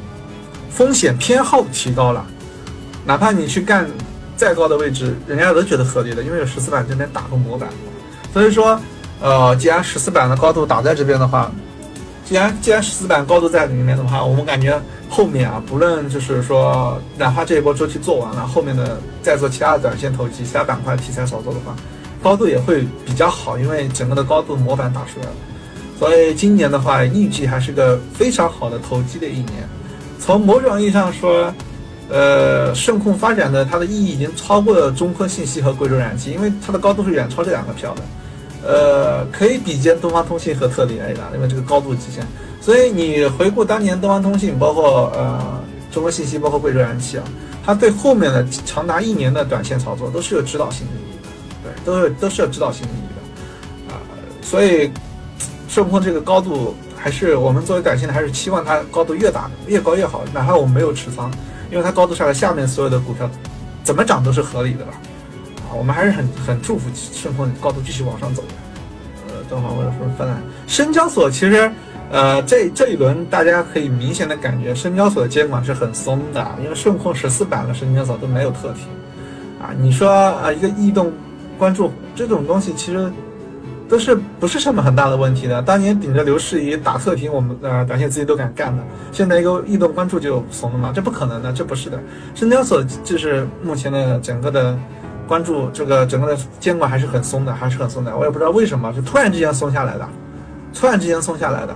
[0.70, 2.26] 风险偏好提高了，
[3.06, 3.88] 哪怕你去干
[4.38, 7.68] 再高的位置，人家都觉得合理的，因为有十四板这边打个模板，
[8.32, 8.80] 所以说，
[9.20, 11.52] 呃，既然十四板的高度打在这边的话，
[12.24, 14.80] 既然既然十四板高度在里面的话，我们感觉。
[15.10, 21.74] 后面啊，不论就是说，哪怕这一波周期做完了，后面的再做其他的短线投机、其他板块题材炒作的话，
[22.22, 25.32] 高度也会比较好，因为整个的高度模板打出来了。
[25.98, 29.66] 所以今年的话，预计还是个非常好的投机的一年。
[30.20, 31.54] 从某种意义上说，
[32.10, 38.02] 呃，顺控发展的它的意义已经超过了中科信息和贵州燃气，因为它的高度是远超这两个票的。
[38.68, 42.26] 呃，可以比肩东方通信和特力 A 的，因为这个高度极限。
[42.60, 47.24] 所以你回顾当年东方通信，包括呃中国信息，包括贵州燃气啊，
[47.66, 53.08] 它对后面的长达一年的短线操作都是有指导性意义的，对，都是都是有指导性意义
[53.88, 54.02] 的啊。
[54.42, 54.92] 所以
[55.70, 61.32] 顺丰这个高度，还是我们作为短线的，还是期望它高度越大越高越好，哪怕我们没有持仓，
[61.72, 63.30] 因为它高度上来，下面所有的股票
[63.84, 64.92] 怎么涨都是合理的了
[65.70, 65.74] 啊。
[65.78, 68.48] 我们还是很很祝福顺丰高度继续往上走的。
[69.28, 71.72] 呃，等会儿我要说分了，深交所其实。
[72.10, 78.84] 呃，这这一轮大家可以明显的感觉，深交所的监管是很松的，因为顺控十四板了，深交所都没有特提，
[79.62, 81.12] 啊，你说啊，一个异动
[81.58, 83.12] 关注这种东西，其实
[83.88, 85.62] 都是不是什么很大的问题的。
[85.62, 90.92] 当年顶着刘士仪打特提，我们呃短线资金都敢干的，现在一个异动关注就怂了吗？
[90.94, 92.00] 这不可能的，这不是的。
[92.36, 94.78] 深交所就是目前的整个的
[95.28, 98.16] 关注，这个整个的监管还是很松的，还是很松的。
[98.16, 100.08] 我也不知道为什么是突然之间松下来的，
[100.74, 101.76] 突然之间松下来的。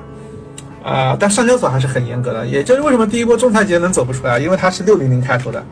[0.84, 5.64] 啊，但上交所还是很严格的，也就是为什么第一波仲裁节能走不出来，因为它是六零零开头的，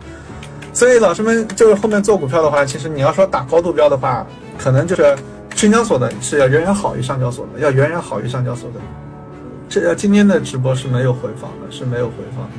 [0.72, 4.24] 所以老师们就是后面做股票的话，其实你要说打高度标的话，
[4.56, 5.18] 可能就是
[5.60, 8.80] 深交所的是要远远好于上交所的，要远远好于上交所的。
[9.68, 12.52] 这今天的直播是没有回放的，是没有回放的。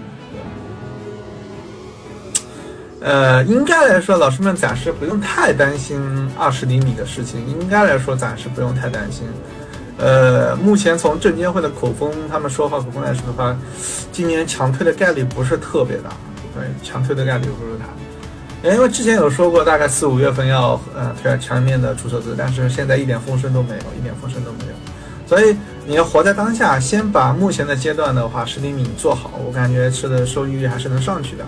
[3.01, 5.99] 呃，应该来说，老师们暂时不用太担心
[6.39, 9.25] 二十厘米的事情，应该来说暂时不用太担心。
[9.97, 13.57] 呃，目前从证监会的口风，他们说话口风来说的话，
[14.13, 16.11] 今年强推的概率不是特别大，
[16.55, 17.87] 对，强推的概率不是大，
[18.63, 24.73] 因为之前有说过，大概四五月份要呃推全面的注册制，但是现在一点风声都没有，一点风声都没有，
[25.27, 31.45] 所以你要活在当下，先把目前的阶段的话十厘米做好，我感觉吃的收益率还是能上去的。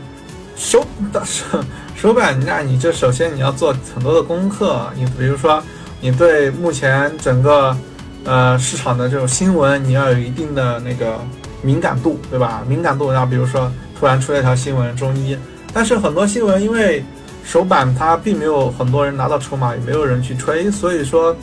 [0.57, 0.85] 手
[1.25, 5.63] 手手板，那你这首先你要做很多的功课，你比如说
[6.01, 7.77] 你对目前整个。
[8.25, 11.19] 呃，市场的这种新闻，你要有一定的那个
[11.61, 12.63] 敏感度，对吧？
[12.69, 15.37] 敏感度，然后比如说突然出来一条新闻，中医，
[15.73, 17.05] 但是很多新闻因为
[17.45, 21.35] 首板它并没有很多人拿到筹码，也没有人去吹，所以说，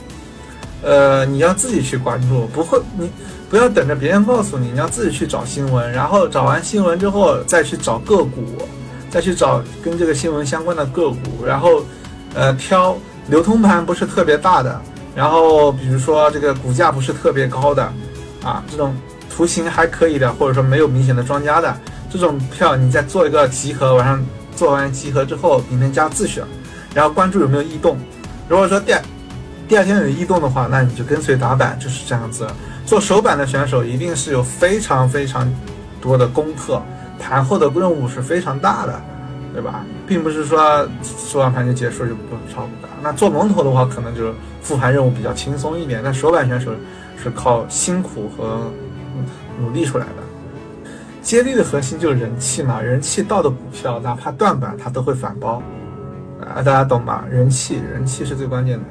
[0.81, 3.09] 呃，你要自己去关注，不会，你
[3.49, 8.43] 不要等着别人告诉你，你要自己去找新闻，然后找完新闻之后再去找个股，
[9.09, 11.83] 再去找跟这个新闻相关的个股，然后，
[12.33, 12.95] 呃，挑
[13.27, 14.79] 流通盘不是特别大的。
[15.15, 17.83] 然后比如说这个股价不是特别高的，
[18.41, 18.95] 啊，这种
[19.39, 21.73] 图形还可以的，或者说没有明显的庄家的
[22.11, 24.21] 这种票，你再做一个集合，晚上
[24.53, 26.43] 做完集合之后，明天加自选，
[26.93, 27.97] 然后关注有没有异动。
[28.49, 28.93] 如果说第
[29.65, 32.45] 第二天有异动的话，那你就跟随打板，就是这样子。
[32.85, 35.49] 做首板的选手一定是有非常非常
[36.01, 36.83] 多的功课，
[37.17, 39.01] 盘后的任务是非常大的，
[39.53, 39.85] 对吧？
[40.05, 42.89] 并不是说收完盘就结束就不炒股的。
[43.01, 46.01] 那做龙头的话，可能就是复盘任务比较轻松一点。
[46.03, 46.73] 那首板选手
[47.23, 48.69] 是靠辛苦和
[49.59, 50.13] 努力出来的。
[51.21, 55.61] 接力的核心就是人气嘛，人气到的股票，哪怕断板它都会反包，
[56.41, 57.25] 啊，大家懂吧？
[57.29, 58.83] 人气，人气是最关键的。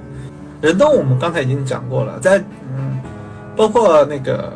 [0.61, 2.39] 人动我们刚才已经讲过了，在
[2.77, 3.01] 嗯，
[3.57, 4.53] 包括那个，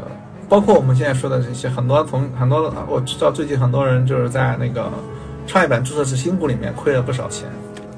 [0.49, 4.93] 包括我们现在说的这些，很多同很多，我知道最近很多人就是在那个
[5.47, 7.49] 创业板注册制新股里面亏了不少钱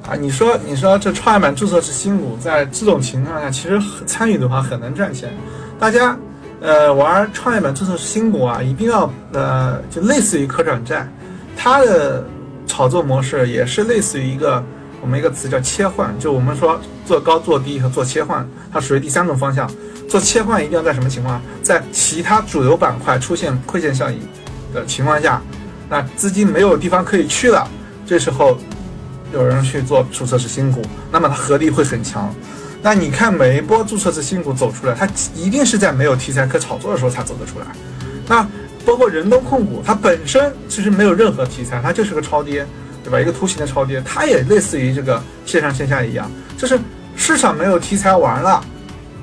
[0.08, 0.14] 啊。
[0.14, 5.30] 你说，你说这创业板注册制新股在这种情况下，其实参与的话很能赚钱。
[5.80, 6.16] 大家
[6.60, 11.08] 呃玩创业板注册新股啊，一定要呃就类似于可转债，
[11.56, 12.24] 它的
[12.66, 14.62] 炒作模式也是类似于一个。
[15.02, 19.70] 我们一个词叫切换，就我们说做高做低和做切换，它属于第三种方向。
[20.08, 21.42] 做切换一定要在什么情况？
[21.62, 24.18] 在其他主流板块出现亏钱效应
[24.72, 25.42] 的情况下，
[25.90, 27.68] 那资金没有地方可以去了，
[28.06, 28.56] 这时候
[29.34, 30.80] 有人去做注册制新股，
[31.12, 32.34] 那么它合力会很强。
[32.84, 37.66] 那你看每一波注册制新股走出来，它一定是在没有题材可炒作的时候才走得出来。
[38.28, 38.46] 那
[38.84, 42.64] 包括人东控股，它本身其实没有任何题材，它就是个超跌。
[43.02, 43.20] 对吧？
[43.20, 46.26] 一个图形的超跌，它也类似于这个线上线下一样，
[46.56, 46.80] 就是
[47.16, 48.64] 市场没有题材完了，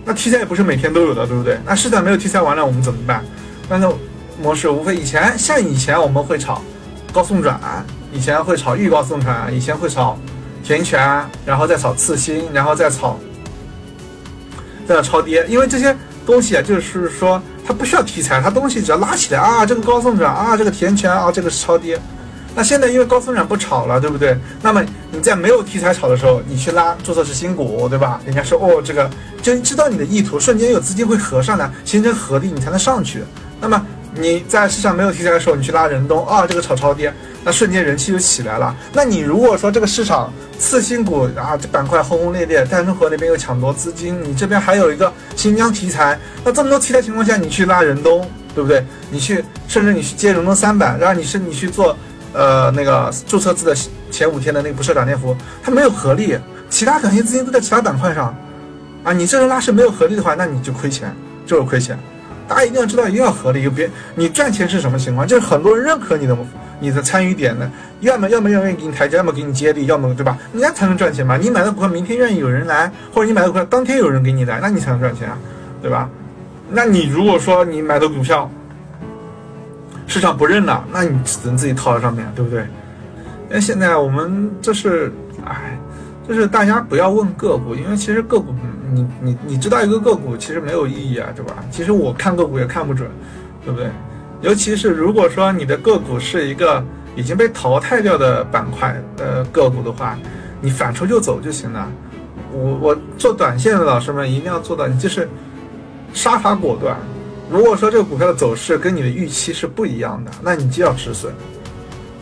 [0.06, 1.58] 那题材也不是每天都有的，对不对？
[1.66, 3.26] 那市场没有题材完了，我们怎么办？
[3.68, 3.92] 那那
[4.40, 6.62] 模式无非以前像以前我们会炒
[7.12, 7.60] 高送转，
[8.14, 10.16] 以前会炒预告送转，以前会炒
[10.64, 13.18] 填权，然后再炒次新，然后再炒
[14.94, 22.00] 要超跌，因为这些东西啊，就是说它不需要题材，它东西只要拉起来啊，这个高送转啊，这个填权啊，这个是超跌。
[22.54, 24.38] 那现在因为高送转不炒了，对不对？
[24.62, 28.20] 那么你在没有题材炒的时候，你去拉注册制新股，对吧？
[28.26, 29.10] 人家说哦，这个
[29.42, 33.24] 就知道你的意图，瞬间有资金会合上来，形成合力，你才能上去。
[33.62, 38.76] 那么你在市场没有题材的时候，你去拉人东啊，这个炒超跌，那瞬间人气就起来了。
[38.94, 48.86] 那你如果说这个市场次新股啊，这板块轰轰烈烈，淡中河那边又抢夺资金，你这边还有一个新疆题材，那这么多题材情况下，你去拉人东，对不对？
[49.10, 51.96] 你去甚至你去接人东三板，然后你是你去做。
[52.34, 53.76] 呃，那个注册制的
[54.10, 56.38] 前五天的那个不设涨跌幅，它没有合力，
[56.70, 58.34] 其他短线资金都在其他板块上，
[59.04, 61.14] 啊，你这个拉是没有合力的话，那你就亏钱，
[61.46, 62.00] 就是亏钱。
[62.52, 65.26] 大家一定要知道，一定要合力，别你赚钱是什么情况？
[65.26, 66.38] 就是很多人认可你的
[66.82, 67.72] 你的参与点的，
[68.02, 70.38] 要么要么愿意给你台阶，要么给你接力，要么对吧？
[70.52, 71.38] 人家才能赚钱嘛。
[71.38, 75.38] 你买的股票明天愿意有人来，或者你买的股票当天有人给你来，那你才能赚钱啊，
[75.82, 76.10] 对吧？
[76.70, 78.52] 那你如果说你买的股票，
[80.06, 82.64] 市场不认了，那你只能自己套在上面，对不对？
[83.48, 85.10] 因为现在我们这是，
[85.46, 85.80] 哎，
[86.28, 88.54] 就是大家不要问个股，因为其实个股，
[88.92, 91.64] 你你你知道一个个股其实没有意义啊，对吧？
[91.72, 93.10] 其实我看个股也看不准，
[93.64, 93.90] 对不对？
[94.42, 96.84] 尤其是如果说你的个股是一个
[97.16, 100.18] 已经被淘汰掉的板块呃个股的话，
[100.60, 101.88] 你反抽就走就行了。
[102.52, 105.30] 我我做短线的老师们一定要做到，你就是
[106.14, 106.98] 杀伐果断。
[107.50, 111.34] 如果说这个股票的走势跟你的预期是不一样的，那你就要止损，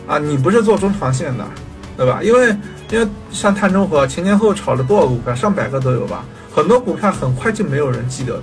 [0.06, 1.44] 啊，你不是做中长线的，
[1.96, 2.20] 对吧？
[2.22, 2.56] 因为
[2.90, 6.24] 因为像碳中和前前后炒了多少股票，上百个都有吧，
[6.54, 8.42] 很多股票很快就没有人记得的，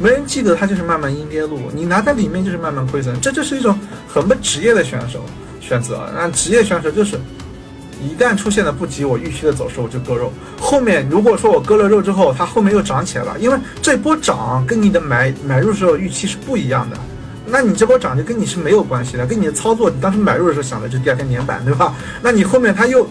[0.00, 5.24] 没人记得它就是慢慢阴跌路，你拿在里面就是慢慢亏损，这就是一种很不职业的选手
[5.60, 7.18] 选择，那职业选手就是。
[8.02, 10.32] 一旦出现了不及我预期的走势，我就割肉。
[10.58, 16.96] 后面如果说我割了肉之后，它后面又涨起来了，因为这波涨跟你的买买入时候预期是不一样的，
[17.44, 21.94] 那你这波涨就跟你是没有关系的，跟你的操作，你当时买入的时候想的就第二天连板，对吧？
[22.22, 23.06] 那你后面它又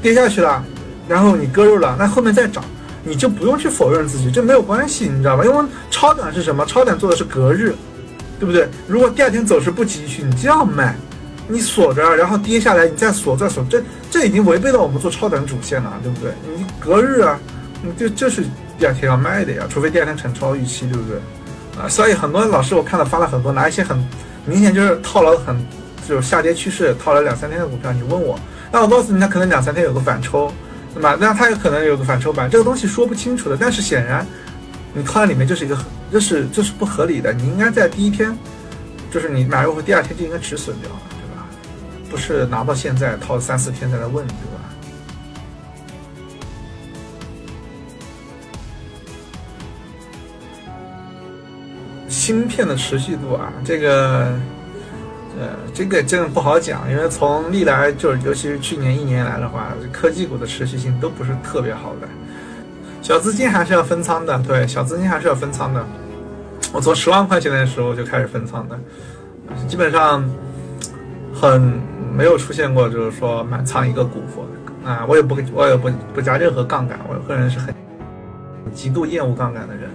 [0.00, 0.64] 跌下去了，
[1.08, 2.62] 然后你割肉了，那后面再涨，
[3.08, 5.44] 你就不用去否认自己，这没有关系，你知道吧？
[5.44, 6.64] 因为超短是什么？
[6.66, 7.74] 超短做的是隔日，
[8.38, 8.68] 对不对？
[8.86, 10.94] 如果第二天走势不急需，你就要卖。
[11.50, 16.30] 你锁着，然后跌下来，你再锁再锁，这这已经违背了我们做超短主线了，对不对？
[16.54, 17.40] 你隔日啊，
[17.82, 18.42] 你这这是
[18.78, 21.18] 第二天要卖的呀，除非第二天产超预期，对不对？
[21.82, 23.96] 啊，所以很多老师我看到发了很多，拿一些很
[24.44, 25.56] 明显就是套牢很
[26.06, 28.38] 就是下跌趋势套了两三天的股票，你问我，
[28.70, 30.52] 那我告诉你，他可能两三天有个反抽，
[30.94, 31.16] 对吧？
[31.20, 33.56] 那他有可能有个反抽板，这个东西说不清楚的。
[33.56, 34.26] 但是显然，
[34.92, 35.78] 你套在里面就是一个，
[36.10, 37.32] 这是这是不合理的。
[37.32, 38.36] 你应该在第一天，
[39.10, 41.46] 就是你买入后第二天就应该止损掉了，对吧。
[42.10, 44.58] 不是拿到现在套三四天再来问，对吧？
[52.08, 54.38] 芯片的持续度啊，这个，
[55.38, 62.08] 呃，这个真的不好讲，因为从历来就是，尤其是去年一年来的话，科技股的持续性都不是特别好的。
[63.02, 65.84] 小资金还是要分仓的，对，小资金还是要分仓的。
[66.72, 68.78] 我从十万块钱的时候就开始分仓的，
[69.66, 70.28] 基本上
[71.34, 71.78] 很。
[72.10, 74.20] 没有出现过，就是说满仓一个股
[74.84, 77.72] 啊，我也不我也不不加任何杠杆，我个人是很
[78.74, 79.90] 极度厌恶杠杆的人。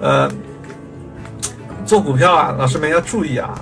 [0.00, 0.30] 呃，
[1.92, 3.52] 做股票啊，老师们要注意啊，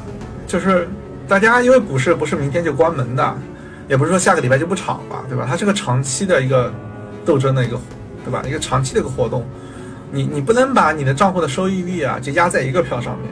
[0.46, 0.88] 就是
[1.26, 3.36] 大家因为股市不是明天就关门的，
[3.88, 5.44] 也不是说下个礼拜就不炒吧，对吧？
[5.50, 6.72] 它是个长期的一个
[7.24, 7.76] 斗争的一个，
[8.24, 8.40] 对吧？
[8.46, 9.44] 一个长期的一个活动，
[10.12, 13.28] 你你不能把你的账户的收益率啊就压在一个票上面，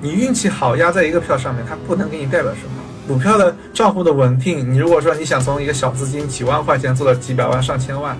[0.00, 2.80] 你运气好压在一个票上面，它不能给你代表什么。
[3.08, 8.16] 股票的账户的稳定，你如果说你想从一个小资金几万块钱做到几百万上千万，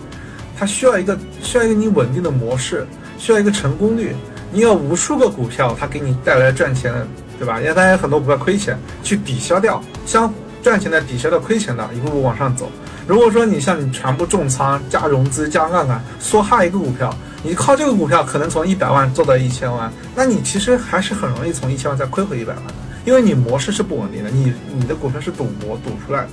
[0.59, 2.85] 它需要一个需要一个你稳定的模式，
[3.19, 4.17] 需要一个成功率。
[4.51, 6.93] 你有无数个股票，它给你带来赚钱，
[7.39, 7.61] 对吧？
[7.61, 10.33] 因为大家很多股票亏钱，去抵消掉，相
[10.63, 12.71] 赚钱的抵消掉亏钱的，一步步往上走。
[13.07, 22.75] 如果说你像你全部重仓加融资加杠杆梭哈一个股票，你靠这个股票可能从一百万做到一千万，那你其实还是很容易从一千万再亏回一百万的，
[23.05, 26.29] 因为你模式是不稳定的，你你的股票是赌博赌出来的。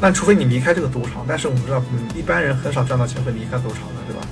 [0.00, 4.22] 那除非你离开这个赌场，但是我们知道，嗯，一般人很少赚到钱会离开赌场的，对吧？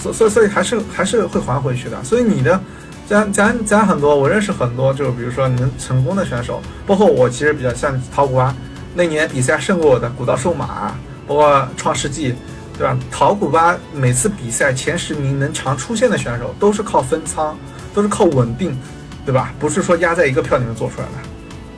[0.00, 2.02] 所所以所以还是还是会还回去的。
[2.02, 2.60] 所以你的，
[3.06, 8.54] 咱咱咱很多，我认识很多，就是比如说能成功的选手，包括我，其实比较像淘股吧。
[8.94, 10.92] 那年比赛胜过我的古道瘦马，
[11.26, 12.34] 包括创世纪，
[12.76, 12.98] 对吧？
[13.10, 17.56] 陶古巴每次比赛前十名能常出现的选手，都是靠分仓，
[17.94, 18.76] 都是靠稳定，
[19.24, 19.54] 对吧？
[19.60, 21.12] 不是说压在一个票里面做出来的。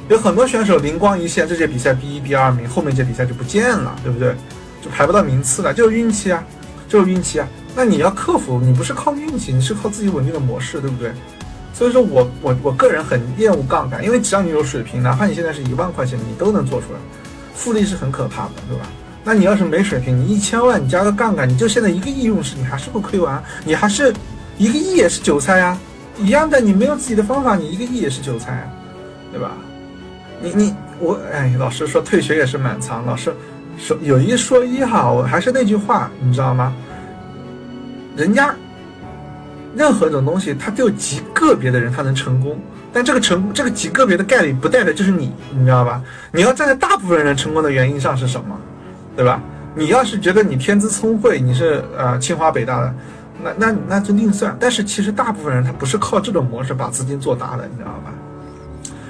[0.08, 4.34] 有很多选手灵光一现，这届比赛第一、第二名，后面这届比赛就不见了，对不对？
[4.82, 6.42] 就排不到名次了，就是运气啊，
[6.88, 7.48] 就是运气啊。
[7.74, 11.12] 那你要克服，你不是靠运气，你是靠自己稳定的模式，对不对？
[11.72, 16.98] 所以说我我我个人很厌恶杠杆，因为只要你有水平，哪怕你现在是一万块钱，你都能做出来，
[17.54, 18.86] 复利是很可怕的，对吧？
[19.24, 24.12] 那你要是没水平，你一千万你加个杠杆，你就现在一个亿用时，你还是会亏完，你还是
[24.58, 25.78] 一个亿也是韭菜呀，
[26.18, 28.68] 一样的，你没有自己的方法，你一个亿也是韭菜，
[29.32, 29.52] 对吧？
[30.42, 33.32] 你你我哎，老师说退学也是满仓，老师
[33.78, 36.74] 说有一说一哈，我还是那句话，你知道吗？
[38.16, 38.54] 人家
[39.74, 42.58] 任何一种东西，它只有极个别的人他能成功，
[42.92, 46.02] 但这个成这个极个别的概率不代表就是你，你知道吧？
[46.30, 48.58] 你要站在大部分人成功的原因上是什么，
[49.16, 49.40] 对吧？
[49.74, 52.94] 你要是觉得你天资聪慧，你是呃清华北大的，
[53.42, 54.54] 那那那就另算。
[54.60, 58.12] 但是其实大部分人他不是靠这种模式把资金做大的，你知道吧？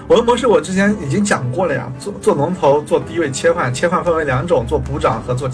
[0.07, 5.51] 我的模式我之前已经讲过了呀，做做龙头做低位切换，切换分为两种，做补涨和做。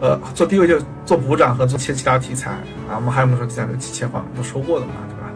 [0.00, 2.50] 呃，做低位就做补涨和做切其他题材
[2.88, 5.30] 啊，我们还有没有说题材的切换，都说过的嘛，对吧？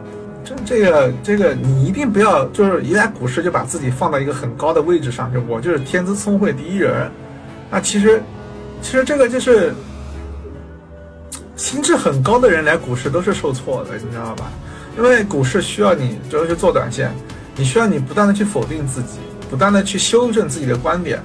[0.45, 7.11] 这这个这个你一定不要，就是一来股市就把自己放到一个很高的位置上，就我就是天资聪慧第一人，
[7.71, 8.23] 那其实
[8.81, 9.75] 其实这个就是
[11.57, 14.51] 心智很高的人来股市都是受挫的，你知道吧？
[14.97, 17.11] 因为股市需要你主要去做短线，
[17.57, 19.19] 你需要你不断的去否定自己，
[19.51, 21.21] 不断的去修正自己的观点。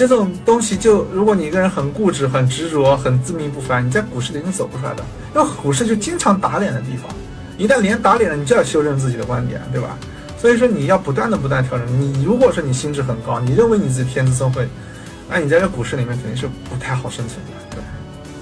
[0.00, 5.04] 这种东西就，如果你一个人很固执、很执着、很自命不凡，你在股市里是走不出来的。
[5.34, 7.14] 因为股市就经常打脸的地方，
[7.58, 9.98] 一旦脸打脸了，你就要修正自己的观点，对吧？
[10.38, 11.86] 所以说你要不断的、不断调整。
[12.00, 14.66] 你如果说你心智很高，你认为你自己天资聪慧，
[15.28, 17.82] 那你在这股市里面肯定是不太好生存的，对。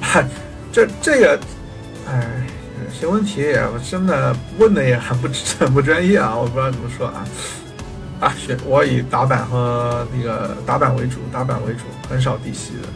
[0.00, 0.24] 嗨，
[0.72, 1.40] 这这个，
[2.06, 2.46] 哎，
[2.86, 3.42] 有些问题
[3.74, 5.26] 我真的问的也很不
[5.58, 7.26] 很不专业啊，我不知道怎么说啊。
[8.20, 12.88] 啊，选我以打板和那个打板为主，打板为主，很少低吸的，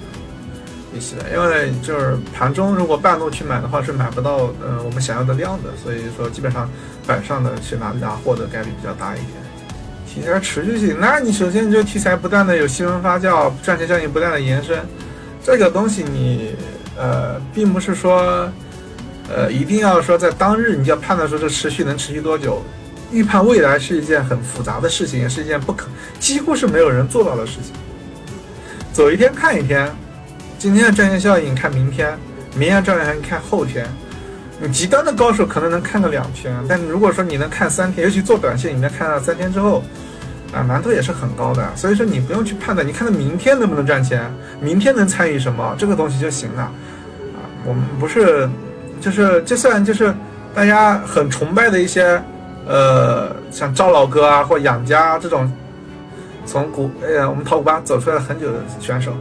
[0.92, 6.68] 低吸的，因为就是盘中如果半路去买的话是买不到，呃，我们想要的量的，所以说基本上
[7.06, 9.28] 板上的去拿拿货的概率比较大一点。
[10.06, 14.78] 题材持续性，那你首先你这题材不断的有新闻发酵，赚钱效应不断的延伸，
[15.42, 16.56] 这个东西你
[16.98, 18.50] 呃，并不是说，
[19.34, 22.60] 呃，一定要说在当日你就要判断说这持续能持续多久。
[23.12, 25.86] 预判未来是一件很复杂的事情，也是一件不可
[26.18, 27.72] 几乎是没有人做到的事情。
[28.92, 29.90] 走一天看一天，
[30.58, 32.18] 今天的赚钱效应看明天，
[32.56, 33.86] 明天赚钱效应看后天。
[34.60, 39.82] 你极端的高手可能能看个两天，但如果说你能看三天，尤其做短线，你能看到三天之后，
[40.52, 41.68] 啊，难度也是很高的。
[41.76, 46.62] 所以说你不用去判断，你看到明天能不能赚钱，明天能参与什么这个东西就行了。
[46.62, 48.48] 啊，我们不是，
[49.00, 50.14] 就是就算就是
[50.54, 52.22] 大家很崇拜的一些。
[52.66, 55.50] 呃，像赵老哥啊，或养家这种，
[56.46, 59.12] 从股呃我们淘股吧走出来很久的选手，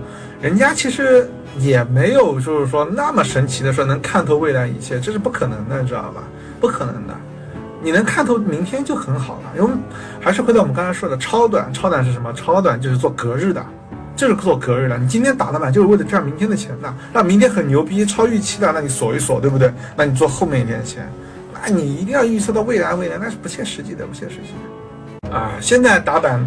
[0.41, 6.23] 人家其实也没有就是说那么神奇的说能看透未来一切，这是不可能的，知道吧？
[6.59, 7.13] 不可能的，
[7.81, 9.51] 你能看透明天就很好了。
[9.57, 9.69] 因为
[10.19, 12.31] 还是回到我们刚才说的超短，超短是什么？
[12.33, 13.65] 超短就是做隔日的，
[14.15, 14.97] 就是做隔日的。
[14.99, 19.73] 你今天打的板就是为了赚明天的钱的，那明天很牛逼、超预期的，那你锁一锁，对不对？
[19.95, 21.11] 那你做后面一天的钱。
[21.63, 24.53] 那你一定要预测到未来，未来那是不切实际的，不切实际
[25.29, 25.51] 的啊！
[25.61, 26.43] 现在打板，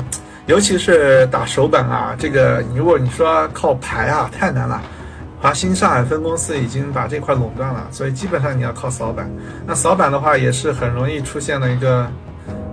[0.46, 4.82] 尤其是打手板啊，这个如果你说靠牌啊，太难了。
[5.40, 9.30] 华兴上海分公司已经把这块垄断了，所以基本上你要靠扫板。
[9.66, 12.10] 那扫板的话，也是很容易出现了一个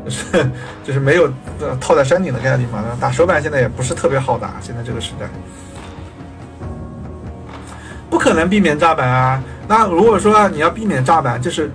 [0.06, 0.52] 就是
[0.86, 1.26] 就是没有
[1.60, 2.82] 呃套在山顶的概率嘛。
[3.00, 5.28] 打手板现在也不是特别好打，现在这个时代，
[8.10, 9.44] 不可能避免炸板啊。
[9.68, 11.70] 那如果说你要避免炸板，就是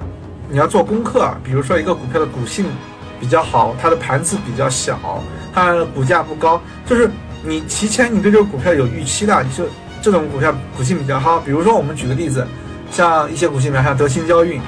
[0.49, 2.67] 你要做功课，比如说一个股票的股性
[3.19, 4.99] 比较好，它的盘子比较小，
[5.53, 7.11] 它的股价不高，就是
[7.43, 9.65] 你提前你对这个股票有预期的，你就
[10.01, 11.41] 这种股票股性比较好。
[11.41, 12.47] 比如说我们举个例子，
[12.91, 14.61] 像一些股性，比如像德兴交运，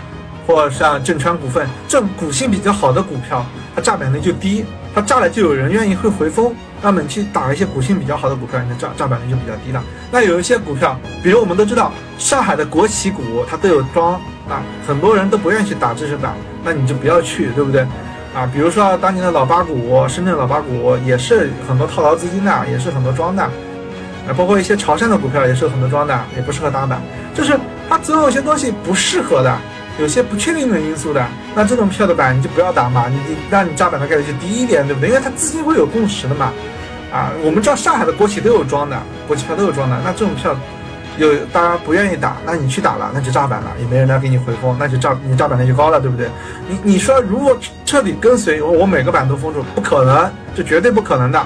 [0.46, 3.44] 或像正川股份，这种股性比较好的股票，
[3.76, 6.52] 它炸板率就低，它炸了就有人愿意会回风。
[6.80, 9.82] 那么你去打一些股性比较好的股票，你的炸炸板率就比较低了。
[10.10, 14.14] 那有一些股票，比如我们都知道上海的国企股，它都有庄
[14.48, 17.82] 啊，很多人都不愿意去打知识板，那你就不要去，对不对？
[18.34, 27.00] 啊，比如说当年的老八股，深圳老八股也是很多套牢资金的，也是很多庄的，啊，包括一些潮汕的股票也是有很多庄的，也不适合打板，
[27.34, 27.58] 就是
[27.88, 29.56] 它总有些东西不适合的。
[30.00, 31.26] 有些不确定的因素的，
[31.58, 35.08] 那这种票的板你就不要打嘛，你你让你炸板的概率就低一点，对不对？
[35.08, 36.52] 因为它资金会有共识的嘛，
[37.12, 38.96] 啊，我们知道上海的国企都有装的，
[39.26, 40.54] 国企票都有装的，那这种票
[41.16, 46.28] 有大家不愿意打，那你去打了，那就炸板了，也没人来给你回风，那就炸你炸板率就高了，对不对？
[46.68, 51.40] 你你说如果彻底跟随我，我每个板都封住，不可能，这绝对不可能的，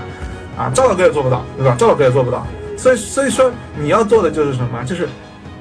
[0.58, 1.74] 啊，赵老哥也做不到，对吧？
[1.78, 2.46] 赵老哥也做不到，
[2.76, 3.50] 所以所以说
[3.80, 4.84] 你要做的就是什么？
[4.84, 5.08] 就是。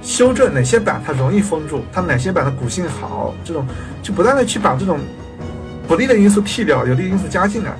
[0.02, 3.66] 修正哪些板它容易封住，它哪些板的股性好，这种
[4.02, 4.99] 就不断的去把这种
[5.88, 7.76] 不利的因素剔掉，有利因素加进来，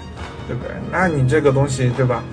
[0.48, 0.72] 对不对？
[0.92, 2.24] 那你这个东西，对吧？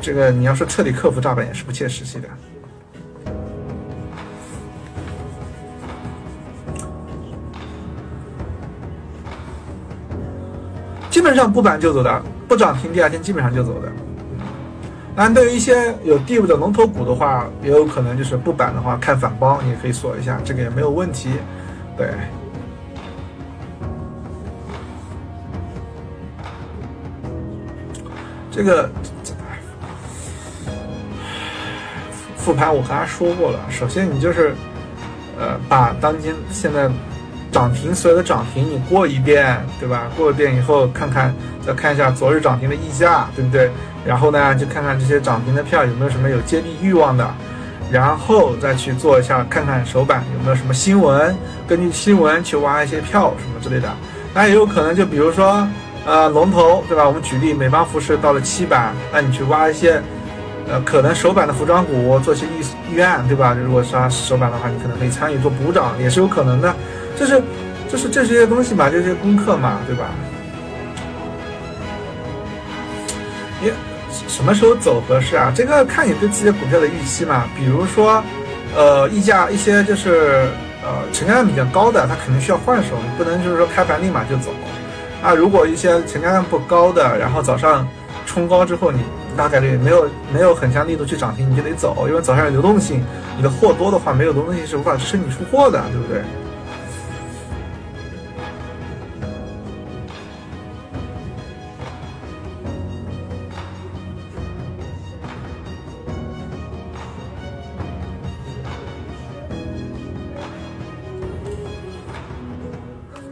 [0.00, 2.28] 这个你要说彻底克服炸板也是不切实际的。
[11.08, 13.92] 基本上不板就走的，不涨停第二天基本上就走的。
[15.14, 21.30] 那对于一些有地位的龙头股的话，也有可能就是不板的话，看反包你可以锁一下，这个也没有问题。
[21.96, 22.08] 对，
[28.50, 28.90] 这个
[32.36, 34.54] 复盘我刚才说过了，首先你就是
[35.38, 36.90] 呃把当今现在
[37.52, 40.08] 涨停所有的涨停你过一遍，对吧？
[40.16, 41.32] 过一遍以后看看，
[41.64, 43.70] 再看一下昨日涨停的溢价，对不对？
[44.04, 47.28] 然后呢，就看看这些涨停的票有没有什么有接力欲望的，
[47.90, 51.36] 然后再去做一下，看看首板有没有什么新闻，
[51.68, 53.88] 根据新闻去挖一些票什么之类的。
[54.34, 55.68] 那也有可能就比如说，
[56.06, 57.06] 呃，龙头对吧？
[57.06, 60.02] 我们举例，美邦服饰到了七板，那你去挖一些，
[60.68, 63.54] 呃，可能首板的服装股做些预预案，对吧？
[63.62, 66.74] 如果是首板的话，你可能可以参与做补涨，也是有可能的。
[67.18, 67.42] 就是，
[67.88, 70.10] 就是这些东西嘛，这些功课嘛，对吧？
[73.62, 73.72] 也。
[74.28, 75.52] 什么时候走合适啊？
[75.54, 77.44] 这个看你对自己的股票的预期嘛。
[77.56, 78.22] 比如说，
[78.74, 80.48] 呃，溢价一些就是
[80.82, 84.50] 呃成交量比较高的，它肯定需要换手，你不能就是说开盘立马就走。
[85.22, 87.86] 啊，如果一些成交量不高的，然后早上
[88.26, 89.00] 冲高之后，你
[89.36, 93.04] 大概率没有没有很强力度去涨停，你就得走，因为早上有流动性，
[93.36, 96.22] 你的货多的话，没有流动性是无法支撑你出货的，对不对？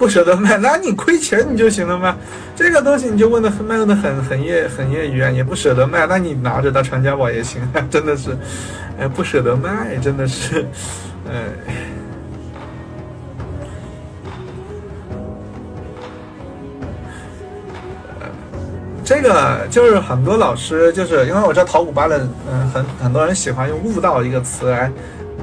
[0.01, 2.17] 不舍得卖， 那你亏钱你就行了吗？
[2.57, 8.31] 这个东西你就问的很卖的很很业很业余啊，也不舍得卖，那你拿着当传家宝也行啊， 真的是，
[8.99, 10.65] 哎，不舍得卖，真的是，
[11.29, 11.35] 哎，
[19.05, 24.91] 这个就是很多老师就是因为我知道淘股吧的，嗯，很很多人喜欢用悟道一个词来，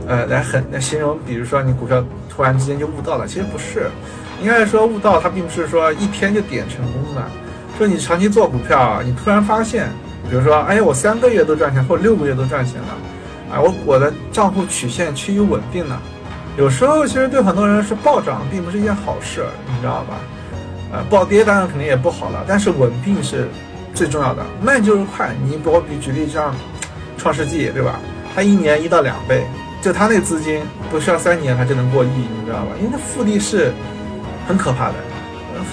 [0.07, 3.85] 呃，来很来形容，比如说你股票突然之间就悟道了，其实不是。
[4.41, 7.21] 应该说悟道，它并不是说一天就点成功的。
[7.77, 9.87] 说你长期做股票，你突然发现，
[10.29, 16.01] 比如说，哎，我三个月都赚钱，或者六个月都赚钱了，啊，我我的账户曲线趋于稳定了。
[16.57, 20.17] 有时候其实对很多人是暴涨并不是一件好事，你知道吧？
[20.91, 23.47] 呃，暴跌当然肯定也不好了，但是稳定是
[23.93, 24.43] 最重要的。
[24.59, 26.55] 慢就是快，你比我比举例像
[27.15, 27.99] 创世纪，对吧？
[28.33, 29.45] 它一年一到两倍，
[29.83, 32.67] 就它那资金不需要三年它就能过亿，你知道吧？
[32.79, 33.71] 因为它复利是。
[34.47, 34.95] 很可怕的，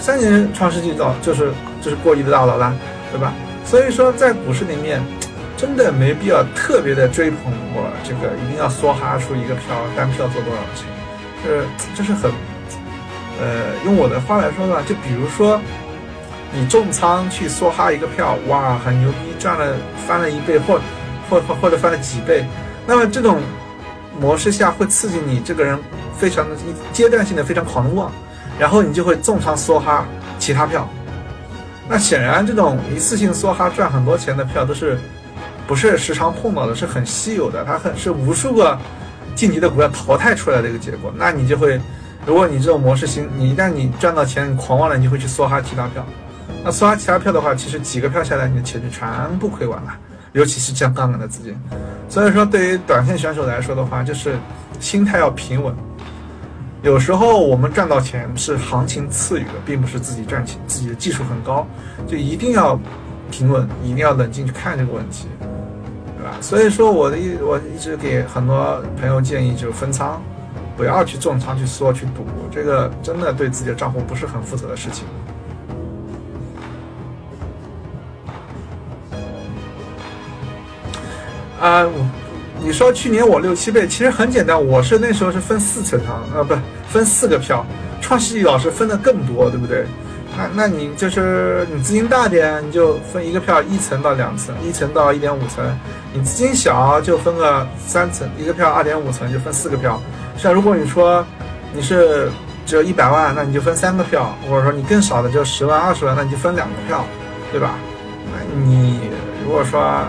[0.00, 2.74] 三年创世纪造就是就是过亿的大佬啦，
[3.12, 3.32] 对吧？
[3.64, 5.00] 所以说在股市里面，
[5.56, 7.38] 真的没必要特别的追捧
[7.72, 10.86] 我这个一定要梭哈出一个票单票做多少钱，
[11.42, 11.64] 是
[11.94, 12.30] 就是很，
[13.40, 15.60] 呃，用我的话来说呢，就比如说
[16.52, 20.80] 你重仓去梭哈一个票，哇，很牛逼，赚了翻了一倍或
[21.30, 22.44] 或或或者翻了几倍，
[22.86, 23.40] 那么这种
[24.20, 25.78] 模式下会刺激你这个人
[26.18, 26.56] 非常的
[26.92, 28.10] 阶段性的非常狂妄。
[28.58, 30.06] 然后你就会重仓梭哈
[30.38, 30.88] 其他票，
[31.88, 34.98] 那显然这种一次性梭哈赚很多钱的票都是
[35.66, 38.78] 不是时常碰到的，是很稀有的，它很是无数个
[39.34, 41.12] 晋级的股票淘汰出来的一个结果。
[41.16, 41.80] 那你就会，
[42.26, 46.04] 如果你这种模式行，你一旦你赚到钱，你狂妄了，你就会去梭哈其他票。
[46.62, 49.06] 那梭哈其他票的话，其实几个票下来，你的钱就全
[49.38, 49.94] 部亏完了。
[50.32, 51.56] 尤其是降杠杆的资金，
[52.08, 54.36] 所以说对于短线选手来说的话，就是
[54.80, 55.72] 心态要平稳。
[56.84, 61.66] 有时候我们赚到钱是行情赐予的，并不是自己赚钱，自己的技术很高，
[62.06, 62.78] 就一定要
[63.30, 65.26] 平稳，一定要冷静去看这个问题，
[66.18, 66.36] 对吧？
[66.42, 70.22] 所以说我的一我一直给很多朋友建议，就是分仓，
[70.76, 75.06] 不要去重仓去缩去赌，这个真的对自己的账户不是很负责的事情。
[81.58, 81.86] 啊，
[82.64, 86.56] 你说去年我六七倍，其实很简单，我是那时候是分四层仓，呃，不
[86.88, 87.64] 分四个票，
[88.00, 89.84] 创世纪老师分的更多，对不对？
[90.34, 95.62] 那那你就是你资金大点，你就分一个票一层到两层，一层到一点五层；
[96.14, 100.00] 你资金小就分个三层，一个票二点五层就分四个票。
[100.38, 101.22] 像如果你说
[101.74, 102.30] 你是
[102.64, 107.04] 只有一百万，那你就分三个票；或者说你更少的就十万二十万，那你就分两个票，
[107.52, 107.74] 对吧？
[108.32, 109.00] 那你
[109.44, 110.02] 如果说。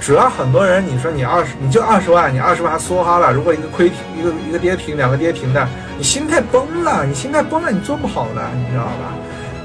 [0.00, 3.30] 主要很多人，你说你二十，你就二十万，你二十万还梭哈了。
[3.32, 9.12] 如果一个亏停，一个一个跌停，两个跌停的，你心态崩了，你心态崩了，你做不好的，你知道吧？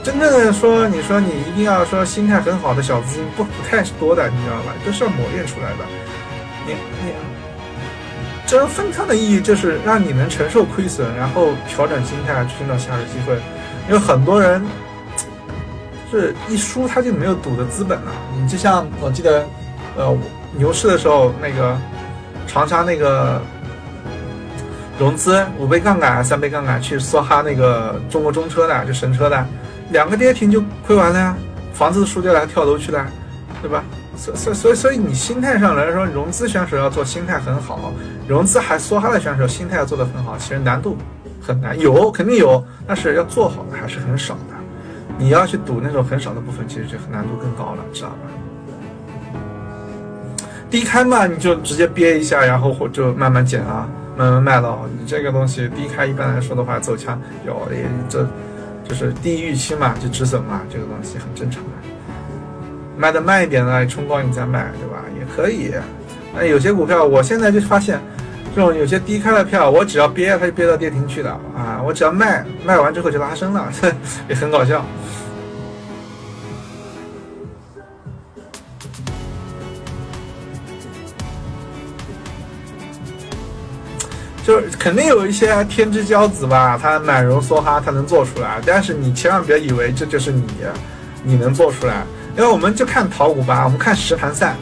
[0.04, 4.74] 真正的说，你说你一定要说心态很好的小资金不不太多的，你知道吧？
[4.86, 5.86] 都是要磨练出来的。
[6.68, 7.14] 你你，
[8.46, 13.36] 这分仓的意义就是让你能承受亏损，然后调整心态，寻找下一个机会。
[13.88, 14.62] 因为很多人
[16.12, 18.12] 是一输他就没有赌的资本了。
[18.36, 19.48] 你就像我记得。
[19.96, 20.18] 呃，
[20.58, 21.78] 牛市的时候，那个
[22.48, 23.42] 长沙那个
[25.00, 29.46] 融资五倍杠杆、三倍杠杆去梭哈那个中国中车的，就神车的，
[29.90, 31.36] 两个跌停就亏完了呀，
[31.74, 33.06] 房子输掉了，跳楼去了，
[33.62, 33.84] 对吧？
[34.18, 37.92] 所所所以所以你心态上来说，融资选手要做心态很好，
[38.28, 40.98] 融资还梭哈的选手心态要做得很好，其实难度
[41.42, 44.56] 很难，有肯定有，但是要做好的还是很少的。
[45.18, 48.16] 你要去赌那种很少的部分，其实就难度更高了，知道吧？
[50.76, 54.78] 低开嘛，你就直接憋一下，然后就慢慢减啊，慢慢卖了。
[55.00, 57.18] 你这个东西低开一般来说的话，走强
[57.48, 58.28] 有也这
[58.84, 61.70] 就是低预期嘛，就止损嘛，这个东西很正常的。
[62.98, 65.02] 卖的慢一点呢，冲高你再卖，对吧？
[65.18, 65.72] 也可以。
[66.36, 67.98] 那有些股票，我现在就发现，
[68.54, 71.82] 这种有些低开的票，我只要憋，它就憋到跌停去了啊。
[71.86, 73.72] 我只要卖，卖完之后就拉升了，
[74.28, 74.86] 也很搞笑。
[84.46, 88.62] 就是肯定有一些天之骄子吧，他满容梭哈，他能做出来。
[88.64, 90.44] 但是你千万别以为这就是你，
[91.24, 92.04] 你能做出来。
[92.38, 94.56] 因为我们就看淘股吧，我们看实盘赛，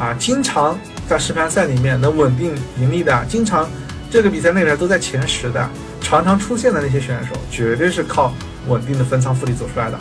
[0.00, 3.68] 啊，经常在实盘赛里面能稳定盈利的，经常
[4.10, 5.68] 这个比赛内边都在前十的，
[6.00, 8.32] 常常出现的那些选手，绝对是靠
[8.68, 9.98] 稳定的分仓复利走出来的，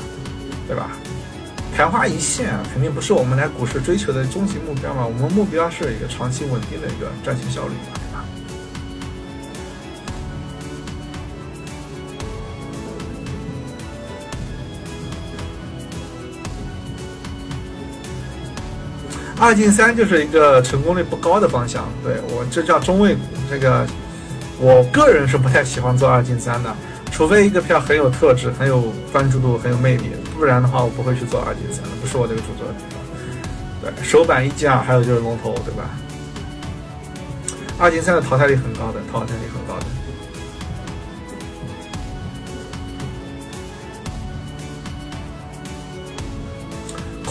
[0.66, 0.92] 对吧？
[1.76, 5.06] 昙花一现啊，肯定不是我们来股市追求的终极目标嘛。
[5.06, 7.74] 我们目标是一个长期稳定的一个赚钱效率。
[19.40, 23.22] 二进三就是一个成功率不高的方向，对我这叫中位股。
[23.50, 23.86] 这个
[24.60, 26.74] 我个人是不太喜欢做二进三的，
[27.12, 32.66] 除非一个票很有特质、很有关注度、很有魅力，不然的话我不会去做二进三的，不是我这个主做。
[33.82, 35.90] 对，首板一进二，还有就是龙头，对吧？
[37.78, 39.86] 二进三的淘汰率很高的，淘汰率很高的。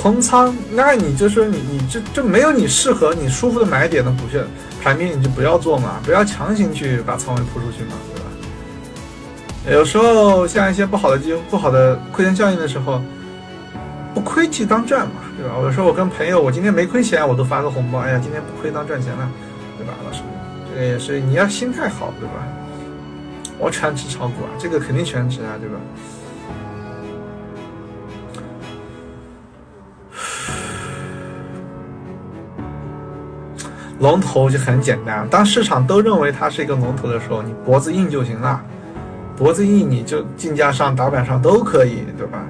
[0.05, 4.39] 空仓，那你就说你你这就没有你适合你舒服的买点的股票
[4.83, 9.79] 盘面，你就不要做嘛，不要强行去把仓位铺出去嘛，对吧？
[9.79, 13.01] 有时候像一些不好的机不好的亏钱效应的时候，
[14.13, 15.55] 不亏即当赚嘛，对吧？
[15.63, 19.27] 有时候我跟朋友，我今天没亏钱，我都发个红包，哎呀，今天不亏当赚钱了，
[19.79, 20.21] 对吧，老师？
[20.69, 22.47] 这个也是你要心态好，对吧？
[23.59, 25.77] 我全职炒股啊，这个肯定全职啊，对吧？
[34.01, 38.61] 龙头就很简单，当市场都认为它是一个龙头的时候，你脖子硬就行了，
[39.37, 42.45] 脖子硬你就竞价上、打板上都可以，对吧？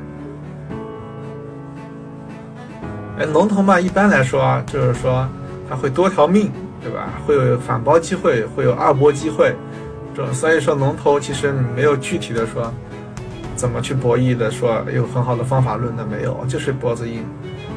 [3.19, 5.29] 哎，龙头嘛，一般来说啊，就是说
[5.69, 6.51] 它会多条命，
[6.83, 7.11] 对吧？
[7.27, 9.55] 会有反包机会，会有二波机会，
[10.17, 12.73] 这所以说龙头其实没有具体的说，
[13.55, 17.23] 怎么去博弈的，说有很好的方法论的没有，就是脖子硬，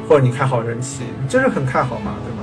[0.08, 2.37] 或者你看好人气，就是很看好嘛，对吧？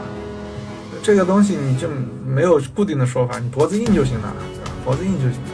[1.06, 1.88] 这个东西你就
[2.26, 4.34] 没有固定的说法，你脖子硬就行了，
[4.84, 5.50] 脖子硬就行了。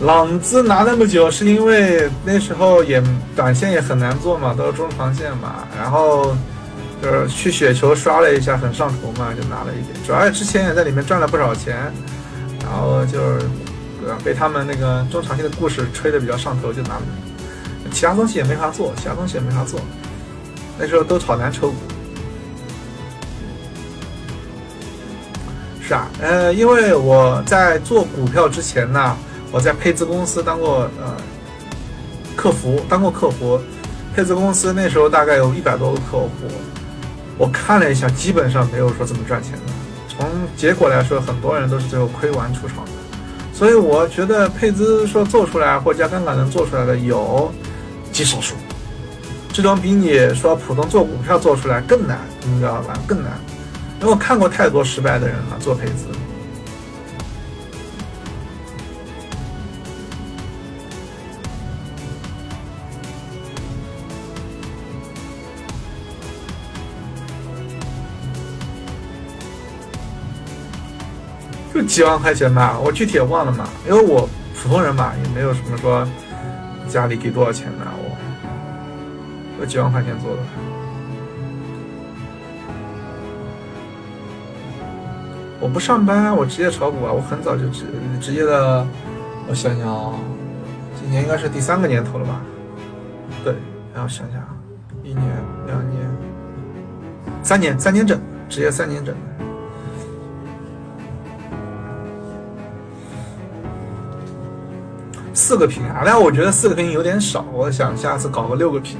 [0.00, 3.02] 朗姿拿那么久，是因为那时候也
[3.36, 5.68] 短线也很难做嘛，都是中长线嘛。
[5.76, 6.34] 然后
[7.02, 10.02] 就是去雪球刷了一下，很上头嘛，就拿了一点。
[10.06, 11.92] 主要之前也在里面赚了不少钱，
[12.62, 13.46] 然后就是
[14.24, 17.02] 被他们那个中长线的故事吹的比较上头，就拿了。
[17.90, 19.80] 其他东西也没法做，其他东西也没法做。
[20.78, 21.76] 那时候都炒蓝筹股。
[25.80, 29.16] 是啊，呃，因为我在做股票之前呢。
[29.52, 31.16] 我在配资公司当过呃
[32.34, 33.58] 客服，当过客服。
[34.14, 36.28] 配资公司那时候大概有一百多个客户，
[37.38, 39.58] 我看了一下，基本上没有说怎么赚钱的。
[40.08, 42.90] 从结果来说，很多人都是最后亏完出场的。
[43.54, 47.50] 所以我觉得配资说做出来或加杠杆能做出来的有
[48.16, 48.54] 极少数，
[49.52, 52.94] 这种比你说普通做股票做出来更难，你知道吧？
[53.06, 53.30] 更难，
[54.00, 56.06] 因为我看过太多失败的人了，做配资。
[71.74, 76.08] 就几万块钱吧，我具体也忘了嘛，因为我普通人嘛，也没有什么说
[76.88, 78.16] 家里给多少钱呢，我
[79.60, 80.42] 我几万块钱做的。
[85.58, 87.86] 我不上班，我直接炒股啊，我很早就直
[88.20, 88.86] 直接的，
[89.48, 90.12] 我想想啊，
[91.00, 92.40] 今年应该是第三个年头了吧？
[93.42, 93.54] 对，
[93.92, 94.54] 然后想想啊，
[95.02, 95.24] 一年、
[95.66, 96.00] 两年、
[97.42, 99.14] 三年，三年整，职业三年整。
[105.46, 108.98] 四个屏啊，但我觉得四个屏有点少，我想下次搞个六个屏，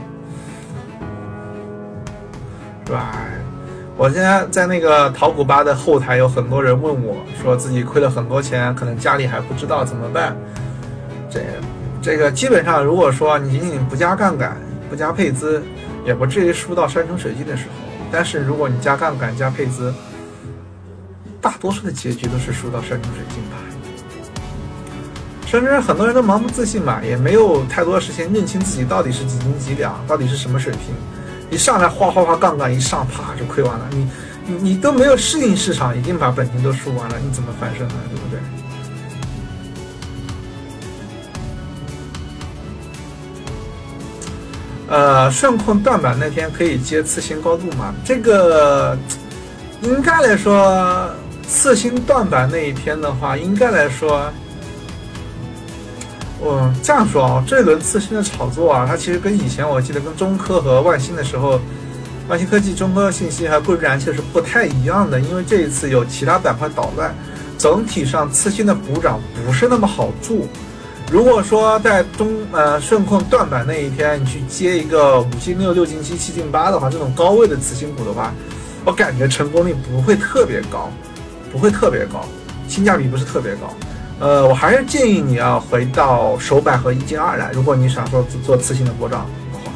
[2.86, 3.16] 是吧？
[3.97, 10.36] 我现在在那个淘股吧的后台，有很多人问我，说自己亏了很多钱，可能家里还不知道怎么办。
[11.28, 11.40] 这
[12.01, 14.57] 这个基本上，如果说你仅仅不加杠杆、
[14.88, 15.61] 不加配资，
[16.05, 17.70] 也不至于输到山穷水尽的时候。
[18.12, 19.92] 但是如果你加杠杆、加配资，
[21.40, 23.57] 大多数的结局都是输到山穷水尽吧。
[25.47, 30.94] 甚至很多人都盲目自信嘛，也没有太多时间认清自己到底是几斤几两，到底是什么水平。
[31.51, 33.86] 一上来哗哗哗杠杆一上，啪就亏完了。
[33.92, 34.09] 你
[34.44, 37.94] 你你都没有适应市场，已经把本金都输完了，你怎么翻身呢？
[38.11, 38.40] 对不对？
[44.88, 47.94] 呃，顺控断板那天可以接次新高度吗？
[48.05, 48.99] 这个
[49.82, 51.09] 应该来说，
[51.47, 54.28] 次新断板那一天的话，应该来说。
[56.39, 61.59] 我这样说啊，这一轮次新的炒作啊，它其实跟以前我记得跟中科和万兴的时候，
[62.28, 67.14] 万兴科技、中科信息还有贵州燃气是不太一样的，因为这一次有其他板块捣乱，
[67.57, 70.37] 整体上次新的补涨不是那么好做。
[71.11, 78.34] 如果说在中呃顺控断板那一天，你去接一个五进六、六进七、七进八的话，这种高位的次新股的话，
[78.84, 80.91] 我感觉成功率不会特别高，
[81.51, 82.26] 不会特别高，
[82.68, 83.72] 性价比不是特别高。
[84.18, 87.50] 呃，我还是建议你要回到首板和一进二来。
[87.52, 89.70] 如果你想说做次新的波涨的话，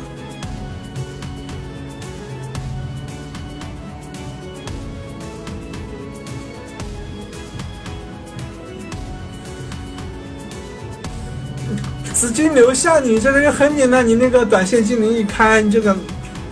[12.15, 15.95] 资金流向你这个就很简单，你那个短线精灵一开，你这个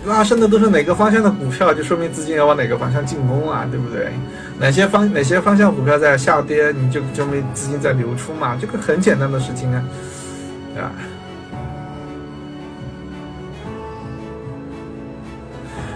[0.05, 4.11] 拉升的都是哪个方向的股票，就说明资金要往哪个方向进攻啊，对不对？
[4.59, 8.57] 哪些方哪些方向股票在下跌，你就证明资金在流出嘛？
[8.59, 9.81] 这个很简单的事情啊，
[10.73, 10.91] 对吧？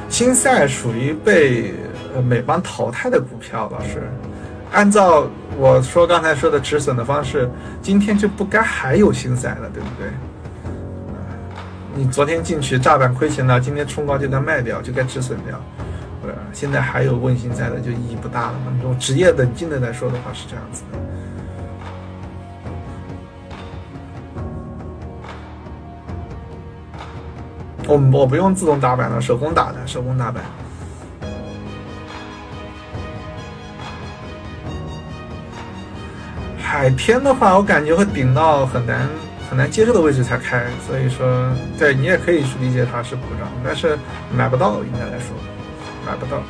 [0.08, 1.74] 新赛属于被
[2.16, 4.02] 呃美邦淘汰的股票，老师，
[4.72, 7.50] 按照我说刚才说的止损的方式，
[7.82, 10.08] 今天就不该还有新赛了，对不对？
[11.96, 15.62] 你昨天进去炸板亏钱了，今天冲高就该卖掉，就该止损掉。
[16.52, 18.74] 现在还有问心在的，就意义不大了嘛。
[18.82, 21.00] 种职业冷静的来说的话，是这样子的。
[27.86, 30.44] 我我不用自动打板了，手工打的，手工打板。
[36.62, 39.08] 海天的话，我感觉会顶到很难
[39.50, 43.98] 很难接受的位置才开，所以说，对你也可以去理解它是补涨，但是
[44.36, 45.36] 买不到，应该来说。
[46.06, 46.42] 买不到。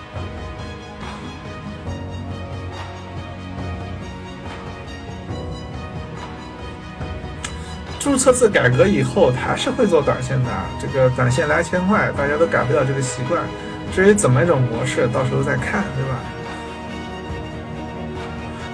[7.99, 10.49] 注册制改革以后还是会做短线的
[10.79, 13.41] 这个短线来钱快大家都改不了这个习惯
[13.93, 16.19] 至于怎么一种模式到时候再看对吧？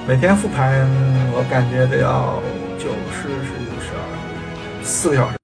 [0.07, 0.89] 每天复盘
[1.32, 2.41] 我感觉得要
[2.80, 5.38] 九十十一十二四个小时。